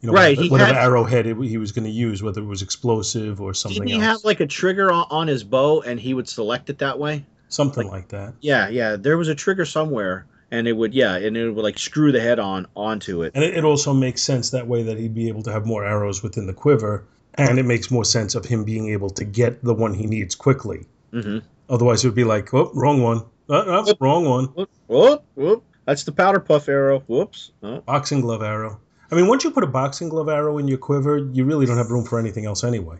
[0.00, 2.46] you know right, whatever, whatever had, arrowhead it, he was going to use, whether it
[2.46, 3.86] was explosive or something.
[3.86, 4.18] Didn't he else.
[4.18, 7.24] have like a trigger on, on his bow, and he would select it that way?
[7.54, 8.34] something like, like, that.
[8.40, 8.96] Yeah, yeah.
[8.96, 12.20] There was a trigger somewhere, and it would yeah, and it would like screw the
[12.20, 13.32] head on onto it.
[13.34, 15.84] And it, it also makes sense that way that he'd be able to have more
[15.84, 17.04] arrows within the quiver,
[17.34, 20.34] and it makes more sense of him being able to get the one he needs
[20.34, 20.86] quickly.
[21.12, 21.38] Mm-hmm.
[21.68, 23.22] Otherwise, it would be like, oh, wrong one.
[23.48, 24.44] Uh, uh, wrong one.
[24.46, 25.64] Whoop, whoop, whoop.
[25.86, 27.00] That's the powder puff arrow.
[27.00, 27.52] Whoops.
[27.62, 27.80] Oh.
[27.80, 28.80] Boxing glove arrow.
[29.10, 31.76] I mean, once you put a boxing glove arrow in your quiver, you really don't
[31.76, 32.96] have room for anything else anyway.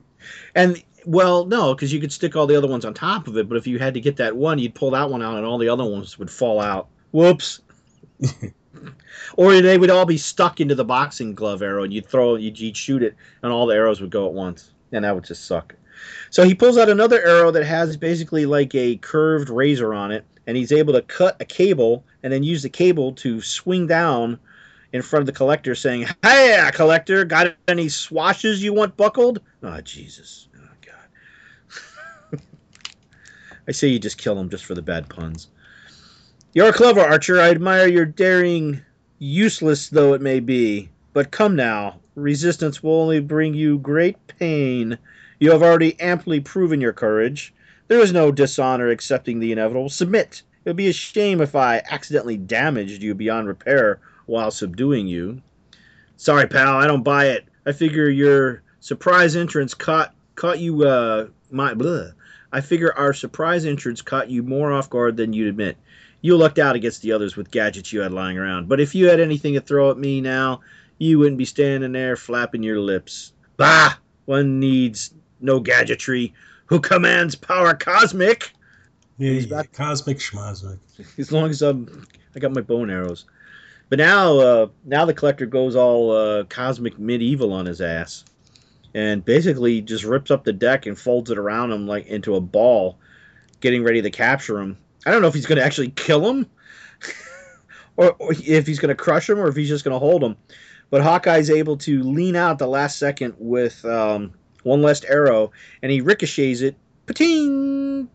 [0.54, 3.48] And well, no, because you could stick all the other ones on top of it.
[3.48, 5.58] But if you had to get that one, you'd pull that one out, and all
[5.58, 6.88] the other ones would fall out.
[7.12, 7.60] Whoops.
[9.36, 12.58] or they would all be stuck into the boxing glove arrow, and you'd throw, you'd,
[12.58, 15.46] you'd shoot it, and all the arrows would go at once, and that would just
[15.46, 15.74] suck.
[16.30, 20.24] So he pulls out another arrow that has basically like a curved razor on it,
[20.46, 24.38] and he's able to cut a cable and then use the cable to swing down
[24.92, 29.40] in front of the collector, saying, "Hey, uh, collector, got any swashes you want buckled?"
[29.62, 30.48] Oh, Jesus.
[30.56, 30.68] Oh
[32.30, 32.40] God!
[33.68, 35.48] I say you just kill him just for the bad puns.
[36.56, 37.40] You're clever, Archer.
[37.40, 38.80] I admire your daring,
[39.18, 40.88] useless though it may be.
[41.12, 44.96] But come now, resistance will only bring you great pain.
[45.40, 47.52] You have already amply proven your courage.
[47.88, 49.88] There is no dishonor accepting the inevitable.
[49.88, 50.42] Submit.
[50.64, 55.42] It would be a shame if I accidentally damaged you beyond repair while subduing you.
[56.18, 57.46] Sorry, pal, I don't buy it.
[57.66, 62.10] I figure your surprise entrance caught caught you uh my blah.
[62.52, 65.76] I figure our surprise entrance caught you more off guard than you'd admit.
[66.24, 68.66] You lucked out against the others with gadgets you had lying around.
[68.66, 70.62] But if you had anything to throw at me now,
[70.96, 73.34] you wouldn't be standing there flapping your lips.
[73.58, 73.92] Bah!
[74.24, 75.12] One needs
[75.42, 76.32] no gadgetry.
[76.64, 78.54] Who commands power cosmic?
[79.18, 79.72] Yeah, He's yeah, back.
[79.72, 80.78] cosmic schmosmic.
[81.18, 83.26] As long as I'm, I got my bow and arrows.
[83.90, 88.24] But now, uh, now the collector goes all uh, cosmic medieval on his ass,
[88.94, 92.40] and basically just rips up the deck and folds it around him like into a
[92.40, 92.98] ball,
[93.60, 94.78] getting ready to capture him.
[95.06, 96.46] I don't know if he's going to actually kill him,
[97.96, 100.22] or, or if he's going to crush him, or if he's just going to hold
[100.22, 100.36] him.
[100.90, 104.32] But Hawkeye's able to lean out the last second with um,
[104.62, 105.52] one last arrow,
[105.82, 106.76] and he ricochets it.
[107.06, 108.08] Pating!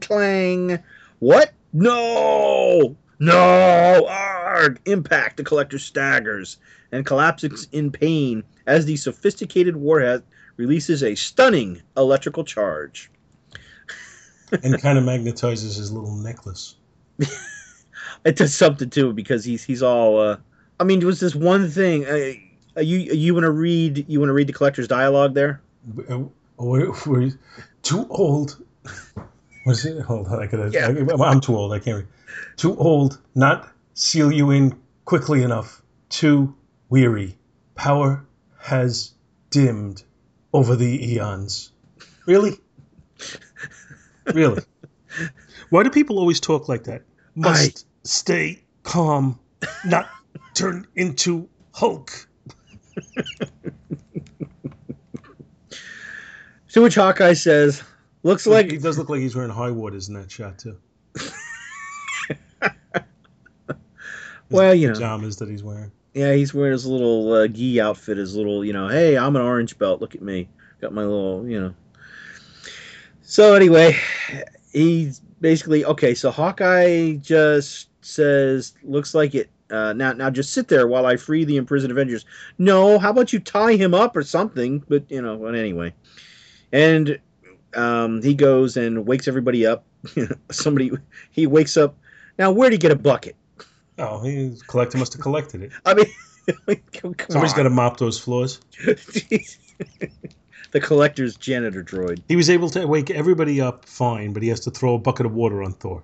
[0.00, 0.78] Clang!
[1.18, 1.52] What?
[1.72, 2.96] No!
[3.18, 4.06] No!
[4.08, 4.80] Arg!
[4.84, 5.36] Impact!
[5.38, 6.58] The collector staggers
[6.92, 10.22] and collapses in pain as the sophisticated warhead
[10.56, 13.10] releases a stunning electrical charge.
[14.62, 16.76] And kind of magnetizes his little necklace.
[18.24, 20.20] It does something too because he's he's all.
[20.20, 20.36] Uh,
[20.78, 22.06] I mean, it was this one thing.
[22.06, 22.32] Uh,
[22.76, 24.04] are you you want to read?
[24.08, 25.60] You want to read the collector's dialogue there?
[26.08, 26.20] Uh,
[26.56, 27.32] We're, we're
[27.82, 28.64] too old.
[29.66, 30.00] Was it?
[30.02, 30.70] Hold on, I gotta.
[30.70, 30.88] Yeah.
[30.88, 31.72] I, I'm too old.
[31.72, 32.08] I can't read.
[32.56, 35.82] Too old, not seal you in quickly enough.
[36.08, 36.54] Too
[36.88, 37.36] weary.
[37.74, 38.24] Power
[38.58, 39.12] has
[39.50, 40.04] dimmed
[40.52, 41.72] over the eons.
[42.26, 42.58] Really?
[44.34, 44.62] really?
[45.70, 47.02] Why do people always talk like that?
[47.34, 49.38] Must stay calm,
[49.84, 50.08] not
[50.54, 52.28] turn into Hulk.
[56.72, 57.82] To which Hawkeye says,
[58.22, 60.78] "Looks Like like he does look like he's wearing high waters in that shot too.
[64.48, 64.94] Well, you know.
[64.94, 65.92] pajamas that he's wearing.
[66.12, 69.40] Yeah, he's wearing his little uh, gi outfit, his little, you know, hey, I'm an
[69.40, 70.02] orange belt.
[70.02, 70.46] Look at me.
[70.80, 71.74] Got my little, you know.
[73.22, 73.96] So anyway,
[74.72, 76.14] he's basically okay.
[76.14, 81.16] So Hawkeye just says, "Looks like it." Uh, now, now, just sit there while I
[81.16, 82.26] free the imprisoned Avengers.
[82.58, 84.84] No, how about you tie him up or something?
[84.88, 85.94] But you know, but anyway,
[86.72, 87.18] and
[87.74, 89.84] um, he goes and wakes everybody up.
[90.50, 90.90] Somebody,
[91.30, 91.96] he wakes up.
[92.38, 93.36] Now, where'd he get a bucket?
[93.98, 95.72] Oh, he collector must have collected it.
[95.84, 96.06] I mean,
[96.92, 98.60] come Somebody's got to mop those floors.
[100.72, 102.22] the collector's janitor droid.
[102.28, 105.26] He was able to wake everybody up fine, but he has to throw a bucket
[105.26, 106.02] of water on Thor.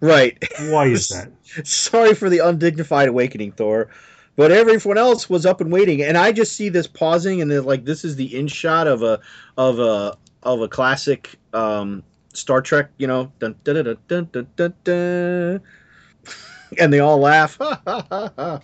[0.00, 0.36] Right.
[0.68, 1.30] Why is that?
[1.66, 3.88] Sorry for the undignified awakening, Thor.
[4.34, 7.64] But everyone else was up and waiting, and I just see this pausing, and then
[7.64, 9.20] like this is the in shot of a
[9.58, 15.60] of a of a classic um, Star Trek, you know, dun, dun, dun,
[16.78, 17.60] and they all laugh,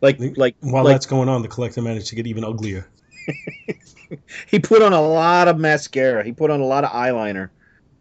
[0.00, 2.88] like like While like that's going on, the collector managed to get even uglier.
[4.46, 6.24] he put on a lot of mascara.
[6.24, 7.50] He put on a lot of eyeliner,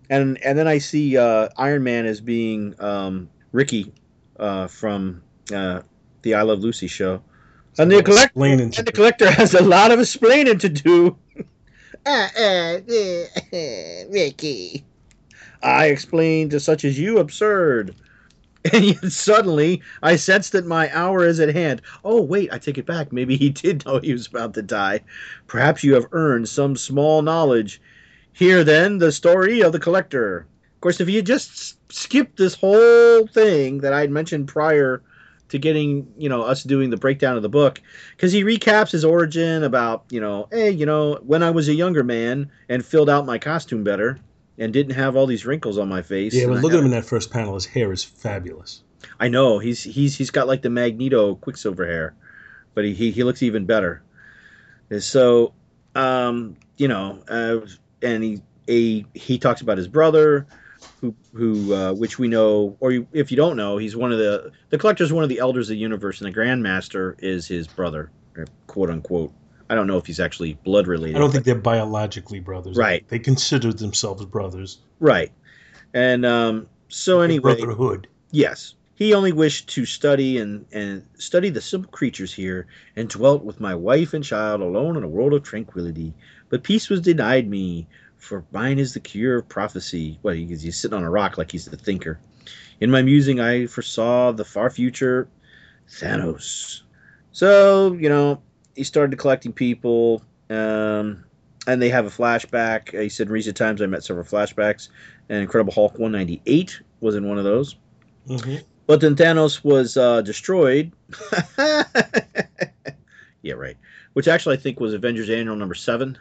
[0.10, 3.92] and and then I see uh, Iron Man as being um, Ricky
[4.40, 5.22] uh, from
[5.54, 5.82] uh,
[6.22, 7.22] the I Love Lucy show,
[7.78, 11.18] and the collector and the collector has a lot of explaining to do.
[12.06, 12.82] Ah, eh,
[13.52, 14.86] eh, Ricky,
[15.62, 17.96] I explain to such as you absurd.
[18.74, 21.82] And suddenly I sense that my hour is at hand.
[22.04, 23.14] Oh, wait, I take it back.
[23.14, 25.02] Maybe he did know he was about to die.
[25.48, 27.82] Perhaps you have earned some small knowledge.
[28.34, 30.46] Here, then, the story of the collector.
[30.76, 35.02] Of course, if you just skipped this whole thing that I'd mentioned prior
[35.50, 37.82] to getting, you know, us doing the breakdown of the book,
[38.16, 41.74] because he recaps his origin about, you know, hey, you know, when I was a
[41.74, 44.20] younger man and filled out my costume better
[44.60, 46.36] and didn't have all these wrinkles on my face.
[46.36, 47.56] Yeah, but look at him in that first panel.
[47.56, 48.84] His hair is fabulous.
[49.20, 52.14] I know he's he's he's got like the Magneto Quicksilver hair,
[52.76, 54.04] but he he, he looks even better.
[54.90, 55.54] And so,
[55.96, 57.60] um, you know, uh,
[58.02, 60.46] and he a he talks about his brother,
[61.00, 64.18] who who uh, which we know, or you, if you don't know, he's one of
[64.18, 67.68] the the collector's one of the elders of the universe, and the Grandmaster is his
[67.68, 68.12] brother,
[68.68, 69.32] quote unquote.
[69.70, 71.16] I don't know if he's actually blood related.
[71.16, 72.76] I don't but- think they're biologically brothers.
[72.78, 73.08] Right.
[73.08, 74.80] They consider themselves brothers.
[75.00, 75.32] right.
[75.94, 78.08] And um, so anyway, Brotherhood.
[78.32, 78.76] Yes.
[78.96, 83.60] He only wished to study and, and study the simple creatures here, and dwelt with
[83.60, 86.14] my wife and child alone in a world of tranquility.
[86.50, 90.20] But peace was denied me, for mine is the cure of prophecy.
[90.22, 92.20] Well, he- he's sitting on a rock like he's the thinker.
[92.82, 95.28] In my musing, I foresaw the far future,
[95.90, 96.82] Thanos.
[97.32, 98.42] So, you know,
[98.80, 100.24] he started collecting people.
[100.50, 101.26] Um,
[101.68, 102.98] and they have a flashback.
[102.98, 104.88] He said in recent times I met several flashbacks,
[105.28, 107.76] and Incredible Hulk 198 was in one of those.
[108.26, 108.56] hmm
[108.88, 110.94] But then Thanos was uh, destroyed.
[113.42, 113.76] yeah, right.
[114.14, 116.18] Which actually I think was Avengers Annual number seven.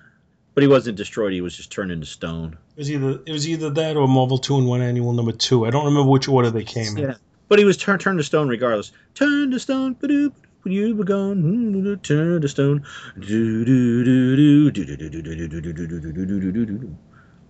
[0.55, 1.33] But he wasn't destroyed.
[1.33, 2.59] He was just turned into stone.
[2.75, 5.65] It was either it was either that or Marvel Two-in-One Annual Number Two.
[5.65, 7.05] I don't remember which order they came in.
[7.05, 7.15] Yeah.
[7.47, 8.91] But he was turned turned to stone regardless.
[9.15, 9.95] Turned to stone.
[9.95, 10.33] ba-doop,
[10.69, 12.85] when you were gone, turn to stone.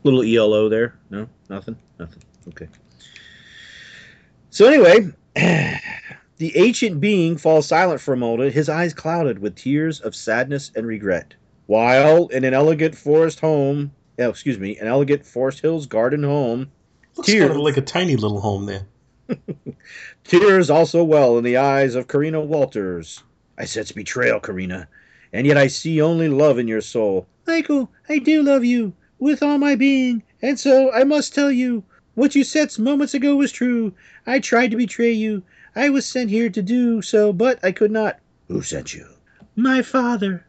[0.05, 0.95] Little ELO there.
[1.11, 2.23] No, nothing, nothing.
[2.49, 2.69] Okay.
[4.51, 10.01] So anyway, the ancient being falls silent for a moment, his eyes clouded with tears
[10.01, 11.35] of sadness and regret.
[11.67, 13.91] While in an elegant forest home,
[14.21, 16.71] oh, excuse me, an elegant Forest Hills garden home.
[17.17, 18.87] Looks tears, kind of like a tiny little home there.
[20.25, 23.23] Tears also well in the eyes of Carina Walters.
[23.57, 24.89] I sense betrayal, Carina,
[25.33, 27.27] and yet I see only love in your soul.
[27.47, 31.85] Michael, I do love you with all my being, and so I must tell you
[32.15, 33.93] what you said moments ago was true.
[34.27, 35.43] I tried to betray you.
[35.75, 38.19] I was sent here to do so, but I could not.
[38.49, 39.07] Who sent you?
[39.57, 40.45] My father.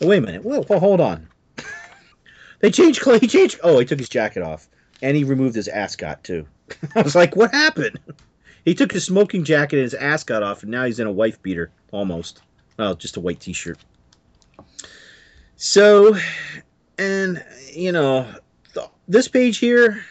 [0.00, 0.44] Oh, wait a minute.
[0.44, 1.28] Whoa, whoa, hold on.
[2.60, 3.04] they changed.
[3.20, 3.60] He changed.
[3.62, 4.68] Oh, he took his jacket off,
[5.00, 6.46] and he removed his ascot too.
[6.94, 7.98] I was like, what happened?
[8.64, 11.42] He took his smoking jacket and his ascot off, and now he's in a wife
[11.42, 12.42] beater, almost.
[12.78, 13.78] Well, just a white t-shirt.
[15.56, 16.16] So,
[16.98, 18.26] and you know,
[18.74, 20.04] th- this page here,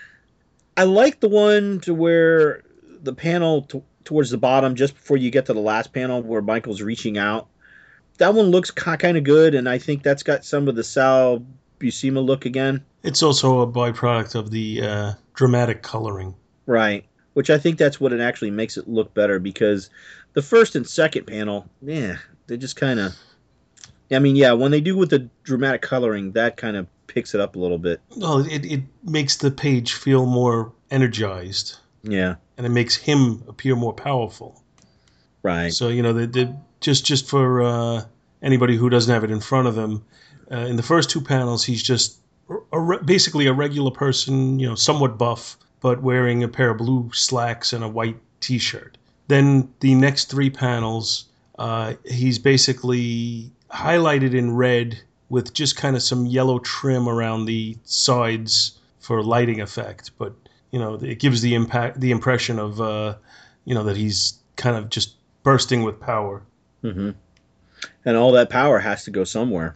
[0.78, 2.64] I like the one to where
[3.02, 6.42] the panel t- towards the bottom, just before you get to the last panel, where
[6.42, 7.48] Michael's reaching out.
[8.18, 11.44] That one looks kind of good, and I think that's got some of the Sal
[11.80, 12.84] Buscema look again.
[13.04, 16.36] It's also a byproduct of the uh, dramatic coloring.
[16.66, 17.06] Right.
[17.34, 19.90] Which I think that's what it actually makes it look better because
[20.34, 23.16] the first and second panel, yeah, they just kind of.
[24.12, 27.40] I mean, yeah, when they do with the dramatic coloring, that kind of picks it
[27.40, 28.02] up a little bit.
[28.18, 32.36] Well, it, it makes the page feel more energized, Yeah.
[32.58, 34.62] and it makes him appear more powerful.
[35.44, 35.72] Right.
[35.74, 38.04] So you know, the, the, just just for uh,
[38.42, 40.04] anybody who doesn't have it in front of them,
[40.52, 42.18] uh, in the first two panels, he's just
[42.74, 46.78] a, re- basically a regular person, you know, somewhat buff, but wearing a pair of
[46.78, 48.98] blue slacks and a white T-shirt.
[49.28, 51.26] Then the next three panels,
[51.60, 57.78] uh, he's basically highlighted in red with just kind of some yellow trim around the
[57.84, 60.34] sides for lighting effect, but
[60.72, 63.16] you know, it gives the impact, the impression of, uh,
[63.66, 66.42] you know, that he's kind of just bursting with power.
[66.84, 67.12] Mm-hmm.
[68.06, 69.76] And all that power has to go somewhere.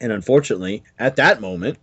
[0.00, 1.78] And unfortunately, at that moment,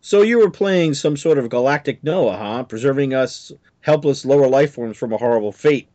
[0.00, 2.64] so you were playing some sort of galactic Noah, huh?
[2.64, 5.88] Preserving us helpless lower life forms from a horrible fate.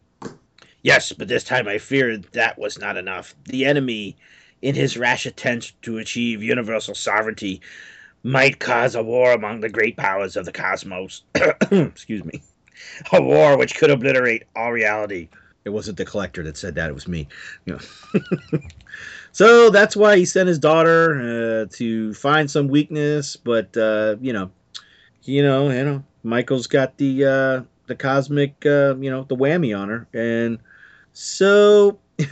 [0.83, 3.35] Yes, but this time I feared that was not enough.
[3.45, 4.17] The enemy,
[4.61, 7.61] in his rash attempt to achieve universal sovereignty,
[8.23, 11.23] might cause a war among the great powers of the cosmos.
[11.71, 12.41] Excuse me.
[13.11, 15.29] A war which could obliterate all reality.
[15.65, 17.27] It wasn't the collector that said that, it was me.
[17.65, 17.79] You
[18.13, 18.59] know.
[19.31, 24.33] So that's why he sent his daughter uh, to find some weakness, but uh, you
[24.33, 24.51] know,
[25.23, 29.77] you know, you know, Michael's got the uh, the cosmic, uh, you know, the whammy
[29.77, 30.59] on her, and
[31.13, 31.99] so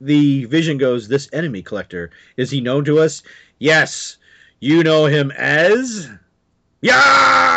[0.00, 1.08] the vision goes.
[1.08, 3.22] This enemy collector is he known to us?
[3.58, 4.16] Yes,
[4.60, 6.08] you know him as
[6.82, 7.50] Yarg!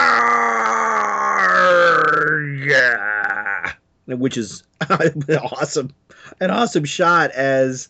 [4.07, 5.93] Which is awesome,
[6.39, 7.89] an awesome shot as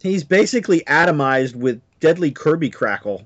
[0.00, 3.24] he's basically atomized with deadly Kirby crackle.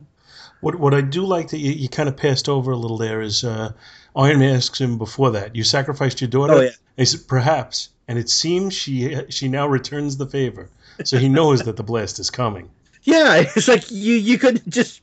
[0.60, 3.20] What what I do like that you, you kind of passed over a little there
[3.20, 3.72] is uh,
[4.14, 6.70] Iron Man asks him before that, "You sacrificed your daughter?" Oh, yeah.
[6.96, 10.70] He said, "Perhaps." And it seems she she now returns the favor,
[11.04, 12.70] so he knows that the blast is coming.
[13.08, 15.00] Yeah, it's like you you could just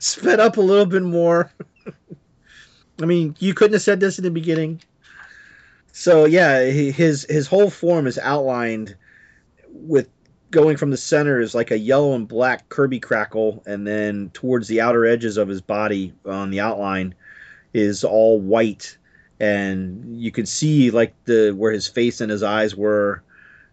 [0.00, 1.50] sped up a little bit more.
[3.02, 4.82] I mean, you couldn't have said this in the beginning.
[5.92, 8.96] So yeah, he- his his whole form is outlined
[9.70, 10.08] with
[10.50, 14.68] going from the center is like a yellow and black Kirby crackle, and then towards
[14.68, 17.14] the outer edges of his body on the outline
[17.74, 18.96] is all white,
[19.40, 23.22] and you can see like the where his face and his eyes were,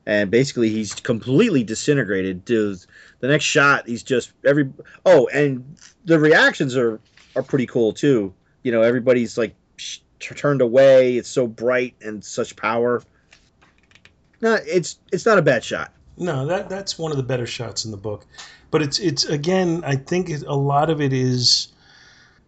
[0.06, 2.46] and basically he's completely disintegrated.
[2.48, 2.76] To
[3.20, 4.70] the next shot, he's just every
[5.06, 7.00] oh, and the reactions are
[7.36, 8.34] are pretty cool too.
[8.64, 9.56] You know, everybody's like
[10.20, 11.18] sh- turned away.
[11.18, 13.04] It's so bright and such power.
[14.42, 15.92] No, it's it's not a bad shot.
[16.18, 18.26] No, that that's one of the better shots in the book,
[18.72, 21.70] but it's it's again I think it, a lot of it is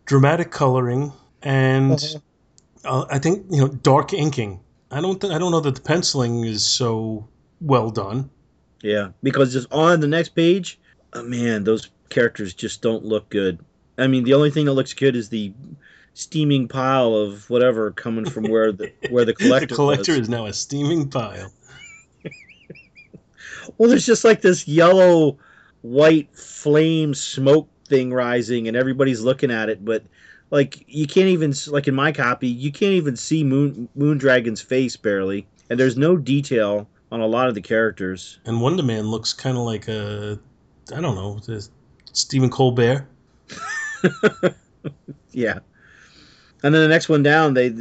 [0.06, 1.12] dramatic coloring
[1.44, 2.22] and Mhm.
[2.86, 4.60] uh, I think you know dark inking.
[4.92, 7.28] I don't th- I don't know that the penciling is so
[7.62, 8.30] well done.
[8.82, 10.80] Yeah, because just on the next page,
[11.14, 13.60] oh, man, those characters just don't look good.
[13.98, 15.52] I mean, the only thing that looks good is the
[16.18, 19.68] steaming pile of whatever coming from where the where the collector.
[19.68, 20.22] the collector was.
[20.22, 21.52] is now a steaming pile.
[23.78, 25.38] Well, there's just like this yellow,
[25.82, 30.04] white flame smoke thing rising, and everybody's looking at it, but
[30.52, 34.96] like you can't even like in my copy, you can't even see Moon Moondragon's face
[34.96, 38.40] barely, and there's no detail on a lot of the characters.
[38.46, 40.40] And Wonder Man looks kind of like a,
[40.96, 41.40] I don't know,
[42.14, 43.06] Stephen Colbert.
[45.32, 45.60] Yeah,
[46.64, 47.74] and then the next one down, they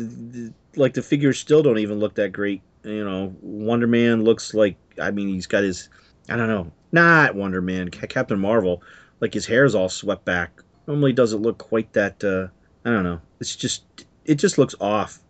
[0.77, 2.63] like the figures still don't even look that great.
[2.85, 5.89] You know, Wonder Man looks like I mean he's got his
[6.29, 8.83] I don't know, not Wonder Man, Captain Marvel,
[9.21, 10.63] like his hair's all swept back.
[10.87, 12.23] Normally doesn't look quite that.
[12.23, 12.49] Uh,
[12.89, 13.21] I don't know.
[13.41, 13.85] It's just
[14.25, 15.21] it just looks off.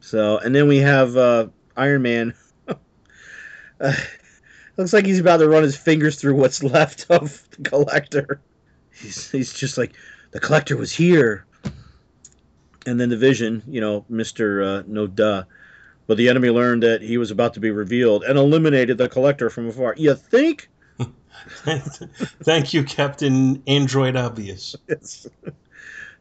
[0.00, 2.34] So and then we have uh, Iron Man.
[3.80, 3.94] uh,
[4.76, 8.40] looks like he's about to run his fingers through what's left of the collector.
[8.92, 9.92] He's he's just like
[10.30, 11.46] the collector was here.
[12.86, 15.44] And then the vision, you know, Mister uh, No Duh.
[16.06, 19.48] But the enemy learned that he was about to be revealed and eliminated the collector
[19.48, 19.94] from afar.
[19.96, 20.68] You think?
[22.42, 24.74] Thank you, Captain Android Obvious.
[24.88, 25.28] Yes.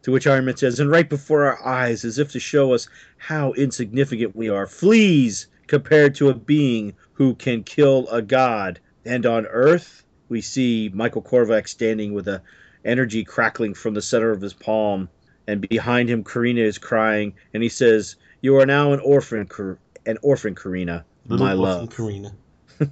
[0.04, 2.88] to which Iron Man says, and right before our eyes, as if to show us
[3.18, 8.80] how insignificant we are, fleas compared to a being who can kill a god.
[9.06, 12.42] And on Earth, we see Michael Korvac standing with a
[12.86, 15.10] energy crackling from the center of his palm,
[15.50, 19.78] and behind him, Carina is crying, and he says, "You are now an orphan, Kar-
[20.06, 22.32] an orphan, Carina, Little my orphan love." Carina.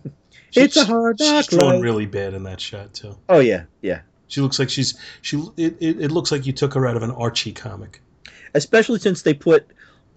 [0.56, 1.84] It's a hard knock She's drawn life.
[1.84, 3.16] really bad in that shot too.
[3.30, 4.00] Oh yeah, yeah.
[4.28, 5.38] She looks like she's she.
[5.58, 8.02] It, it, it looks like you took her out of an Archie comic.
[8.56, 9.68] Especially since they put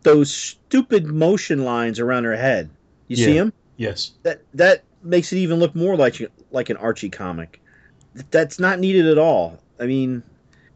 [0.03, 2.71] those stupid motion lines around her head.
[3.09, 3.41] You see Yeah.
[3.41, 3.53] them?
[3.77, 4.13] Yes.
[4.23, 6.23] that that makes it even look more like
[6.53, 7.61] like an Archie comic.
[8.31, 9.59] That's not needed at all.
[9.79, 10.23] I mean,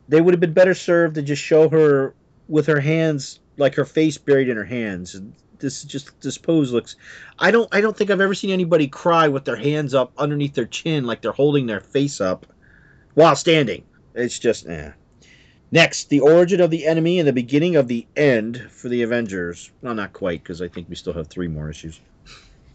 [0.09, 2.14] they would have been better served to just show her
[2.48, 5.20] with her hands like her face buried in her hands.
[5.59, 6.96] This just this pose looks.
[7.38, 10.55] I don't I don't think I've ever seen anybody cry with their hands up underneath
[10.55, 12.46] their chin like they're holding their face up
[13.14, 13.84] while standing.
[14.14, 14.90] It's just eh.
[15.72, 19.72] Next, the origin of the enemy and the beginning of the end for the Avengers.
[19.82, 22.00] Well, not quite, because I think we still have three more issues.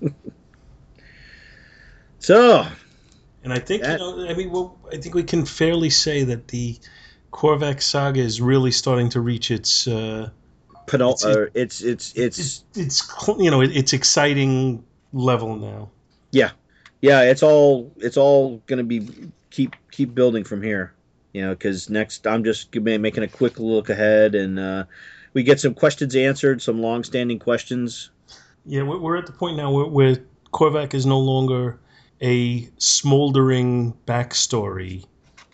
[2.19, 2.67] so,
[3.43, 4.27] And I think That- you know.
[4.30, 6.77] I mean, well, I think we can fairly say that the
[7.32, 9.88] Korvac saga is really starting to reach its.
[9.88, 10.30] Uh,
[10.88, 11.13] penul-
[11.53, 13.03] It's- it's it's it's
[13.39, 15.89] you know it, it's exciting level now.
[16.32, 16.51] yeah,
[17.01, 17.21] Yeah.
[17.23, 19.07] it's all it's all gonna be
[19.51, 20.93] keep keep building from here,
[21.34, 21.51] you know.
[21.51, 24.84] Because next, I'm just making a quick look ahead, and uh,
[25.34, 28.09] we get some questions answered, some long-standing questions.
[28.65, 30.17] Yeah, we're, we're at the point now where, where
[30.51, 31.80] Korvac is no longer
[32.21, 35.05] a smoldering backstory.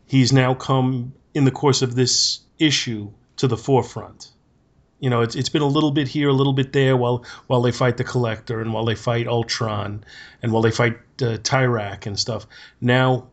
[0.08, 4.32] He's now come in the course of this issue to the forefront.
[5.00, 7.62] You know, it's, it's been a little bit here, a little bit there, while while
[7.62, 10.04] they fight the Collector and while they fight Ultron
[10.42, 12.48] and while they fight uh, Tyrak and stuff.
[12.80, 13.28] Now,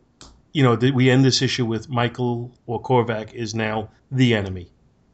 [0.51, 4.69] you know, th- we end this issue with Michael or Korvac is now the enemy,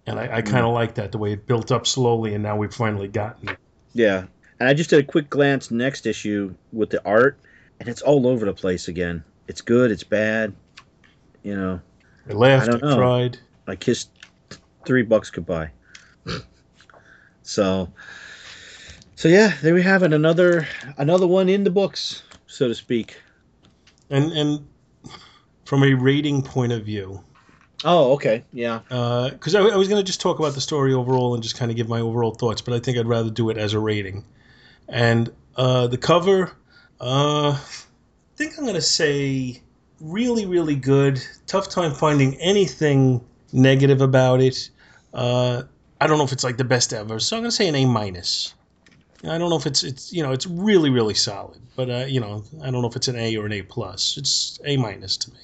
[0.07, 2.57] and I, I kind of like that the way it built up slowly, and now
[2.57, 3.57] we've finally gotten it.
[3.93, 4.25] Yeah,
[4.59, 7.39] and I just did a quick glance next issue with the art,
[7.79, 9.23] and it's all over the place again.
[9.47, 10.55] It's good, it's bad,
[11.43, 11.81] you know.
[12.28, 12.95] I laughed, I I, don't know.
[12.95, 13.38] cried.
[13.67, 14.09] I kissed
[14.86, 15.72] three bucks goodbye.
[17.43, 17.91] so,
[19.15, 20.13] so yeah, there we have it.
[20.13, 20.67] Another
[20.97, 23.22] another one in the books, so to speak.
[24.09, 24.67] And and
[25.65, 27.24] from a rating point of view,
[27.86, 28.80] Oh, okay, yeah,
[29.32, 31.72] because I, I was going to just talk about the story overall and just kind
[31.72, 34.26] of give my overall thoughts, but I think I'd rather do it as a rating.
[34.89, 36.51] And uh, the cover,
[36.99, 37.59] uh, I
[38.36, 39.61] think I'm going to say
[40.01, 41.21] really, really good.
[41.47, 43.21] Tough time finding anything
[43.51, 44.69] negative about it.
[45.13, 45.63] Uh,
[46.01, 47.76] I don't know if it's like the best ever, so I'm going to say an
[47.76, 48.53] A minus.
[49.23, 52.21] I don't know if it's it's you know it's really really solid, but uh, you
[52.21, 54.17] know I don't know if it's an A or an A plus.
[54.17, 55.39] It's A minus to me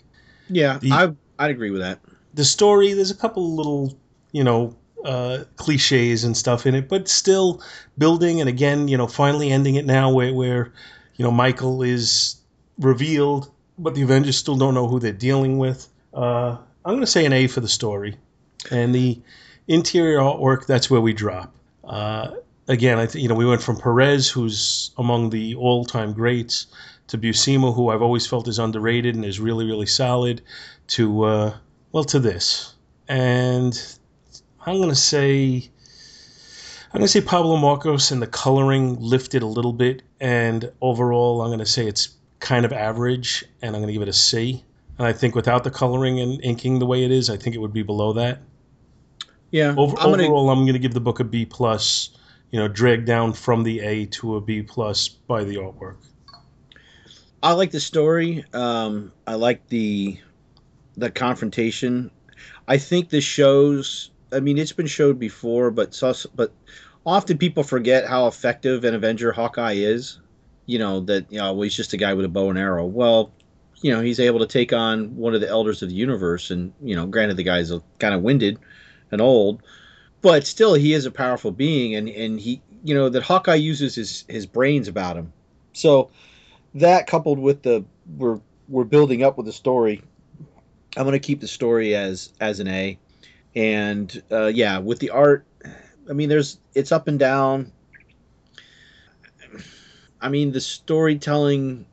[0.50, 0.78] yeah.
[0.78, 2.00] The- I I'd agree with that.
[2.34, 3.98] the story there's a couple little
[4.32, 7.62] you know uh, cliches and stuff in it but still
[7.98, 10.74] building and again you know finally ending it now where, where
[11.16, 12.38] you know michael is
[12.80, 15.88] revealed but the avengers still don't know who they're dealing with.
[16.14, 18.18] Uh, i'm going to say an a for the story.
[18.72, 19.22] And the
[19.68, 21.54] interior artwork that's where we drop.
[21.84, 22.32] Uh,
[22.68, 26.68] again i think you know we went from perez who's among the all-time greats
[27.08, 30.42] to buscema who i've always felt is underrated and is really really solid
[30.88, 31.58] to uh,
[31.92, 32.74] well to this.
[33.08, 33.98] And
[34.66, 35.70] i'm going to say
[36.92, 40.02] i'm going to say pablo marcos and the coloring lifted a little bit.
[40.20, 42.10] And overall i'm going to say it's
[42.46, 44.64] kind of average and i'm going to give it a c
[44.98, 47.60] And I think without the coloring and inking the way it is, I think it
[47.60, 48.40] would be below that.
[49.52, 49.76] Yeah.
[49.76, 52.12] Over, I'm gonna- overall, I'm going to give the book a B plus.
[52.52, 55.98] You know, dragged down from the A to a B plus by the artwork.
[57.44, 58.46] I like the story.
[58.54, 60.18] Um, I like the
[60.96, 62.10] the confrontation.
[62.68, 64.12] I think this shows.
[64.32, 66.00] I mean, it's been showed before, but
[66.36, 66.54] but
[67.06, 70.20] often people forget how effective an Avenger Hawkeye is.
[70.66, 72.86] You know that you know well, he's just a guy with a bow and arrow.
[72.86, 73.32] Well,
[73.82, 76.74] you know he's able to take on one of the elders of the universe, and
[76.82, 78.60] you know, granted the guy's kind of winded
[79.12, 79.62] and old,
[80.22, 83.96] but still he is a powerful being, and and he you know that Hawkeye uses
[83.96, 85.32] his his brains about him.
[85.74, 86.10] So
[86.76, 87.84] that coupled with the
[88.18, 90.02] we're we're building up with the story
[90.98, 92.98] i'm going to keep the story as as an a
[93.56, 95.46] and uh, yeah with the art
[96.10, 97.72] i mean there's it's up and down
[100.22, 101.86] i mean the storytelling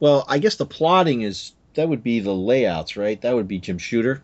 [0.00, 3.58] well i guess the plotting is that would be the layouts right that would be
[3.58, 4.22] jim shooter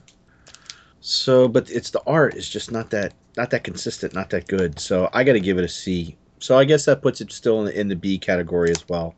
[1.00, 4.78] so but it's the art is just not that not that consistent not that good
[4.78, 7.60] so i got to give it a c so i guess that puts it still
[7.60, 9.14] in the, in the b category as well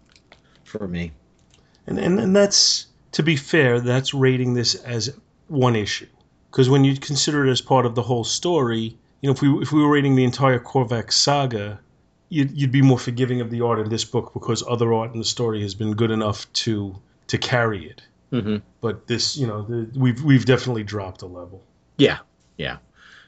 [0.67, 1.13] for me.
[1.87, 5.17] And, and and that's to be fair, that's rating this as
[5.49, 6.09] one issue.
[6.51, 9.49] Because when you consider it as part of the whole story, you know, if we
[9.63, 11.81] if we were rating the entire Korvac saga,
[12.29, 15.19] you'd, you'd be more forgiving of the art in this book because other art in
[15.19, 16.97] the story has been good enough to
[17.29, 18.03] to carry it.
[18.33, 18.57] Mm-hmm.
[18.81, 21.63] But this, you know, the, we've we've definitely dropped a level.
[21.97, 22.19] Yeah,
[22.57, 22.79] yeah.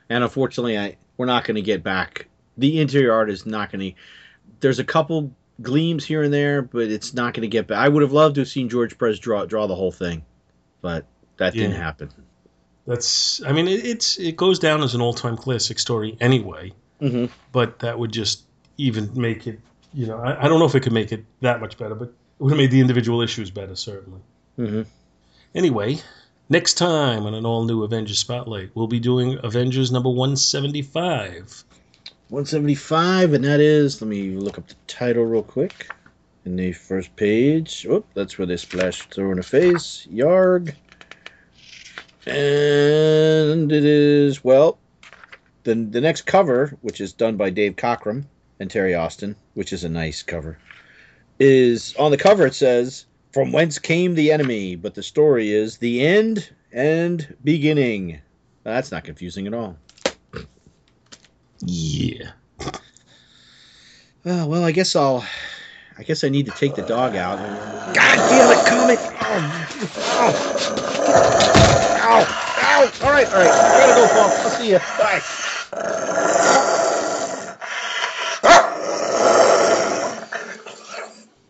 [0.08, 2.28] And unfortunately, I we're not going to get back.
[2.56, 4.00] The interior art is not going to.
[4.60, 7.78] There's a couple gleams here and there, but it's not going to get back.
[7.78, 10.24] I would have loved to have seen George Perez draw draw the whole thing,
[10.80, 11.06] but
[11.36, 12.10] that didn't happen.
[12.86, 16.72] That's, I mean, it, it's it goes down as an all time classic story anyway.
[17.00, 17.26] Mm-hmm.
[17.52, 18.47] But that would just
[18.78, 19.60] even make it,
[19.92, 22.08] you know, I, I don't know if it could make it that much better, but
[22.08, 24.20] it would have made the individual issues better certainly.
[24.58, 24.82] Mm-hmm.
[25.54, 25.98] Anyway,
[26.48, 31.64] next time on an all new Avengers Spotlight, we'll be doing Avengers number 175.
[32.28, 34.00] 175, and that is.
[34.00, 35.90] Let me look up the title real quick.
[36.44, 37.86] In the first page.
[37.88, 40.06] Oh, that's where they splash through in the face.
[40.12, 40.74] Yarg.
[42.26, 44.78] And it is, well,
[45.64, 48.26] the, the next cover, which is done by Dave Cockrum
[48.60, 50.58] and Terry Austin, which is a nice cover,
[51.38, 54.76] is on the cover it says, From whence came the enemy?
[54.76, 58.20] But the story is the end and beginning.
[58.64, 59.76] That's not confusing at all.
[61.60, 62.32] Yeah.
[64.24, 65.24] Oh, well, I guess I'll.
[65.96, 67.38] I guess I need to take the dog out.
[67.38, 68.98] God damn it, comic!
[68.98, 69.38] Ow!
[70.20, 70.34] Ow!
[72.00, 72.26] Ow!
[72.60, 72.92] Ow!
[73.02, 73.50] All right, all right.
[73.50, 74.22] I gotta go, Paul.
[74.22, 74.78] I'll see you.
[74.98, 76.14] Bye.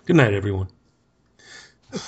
[0.08, 0.68] Good night, everyone.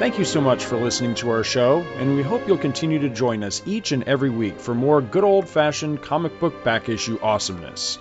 [0.00, 3.08] Thank you so much for listening to our show, and we hope you'll continue to
[3.08, 7.20] join us each and every week for more good old fashioned comic book back issue
[7.22, 8.00] awesomeness.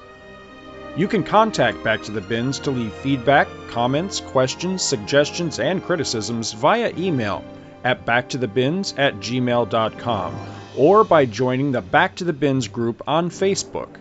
[0.98, 6.52] You can contact Back to the Bins to leave feedback, comments, questions, suggestions, and criticisms
[6.54, 7.46] via email
[7.84, 10.36] at backtothebins at gmail.com
[10.76, 14.00] or by joining the Back to the Bins group on Facebook.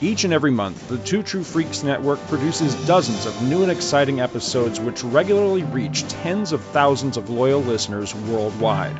[0.00, 4.20] Each and every month, the Two True Freaks Network produces dozens of new and exciting
[4.20, 8.96] episodes which regularly reach tens of thousands of loyal listeners worldwide.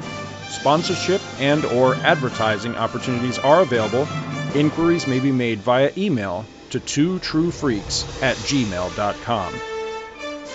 [0.51, 4.09] Sponsorship and or advertising opportunities are available.
[4.55, 9.55] Inquiries may be made via email to twotruefreaks at gmail.com.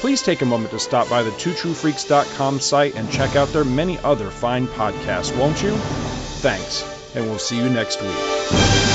[0.02, 3.98] Please take a moment to stop by the twotruefreaks.com site and check out their many
[4.00, 5.72] other fine podcasts, won't you?
[6.42, 6.84] Thanks,
[7.16, 8.93] and we'll see you next week.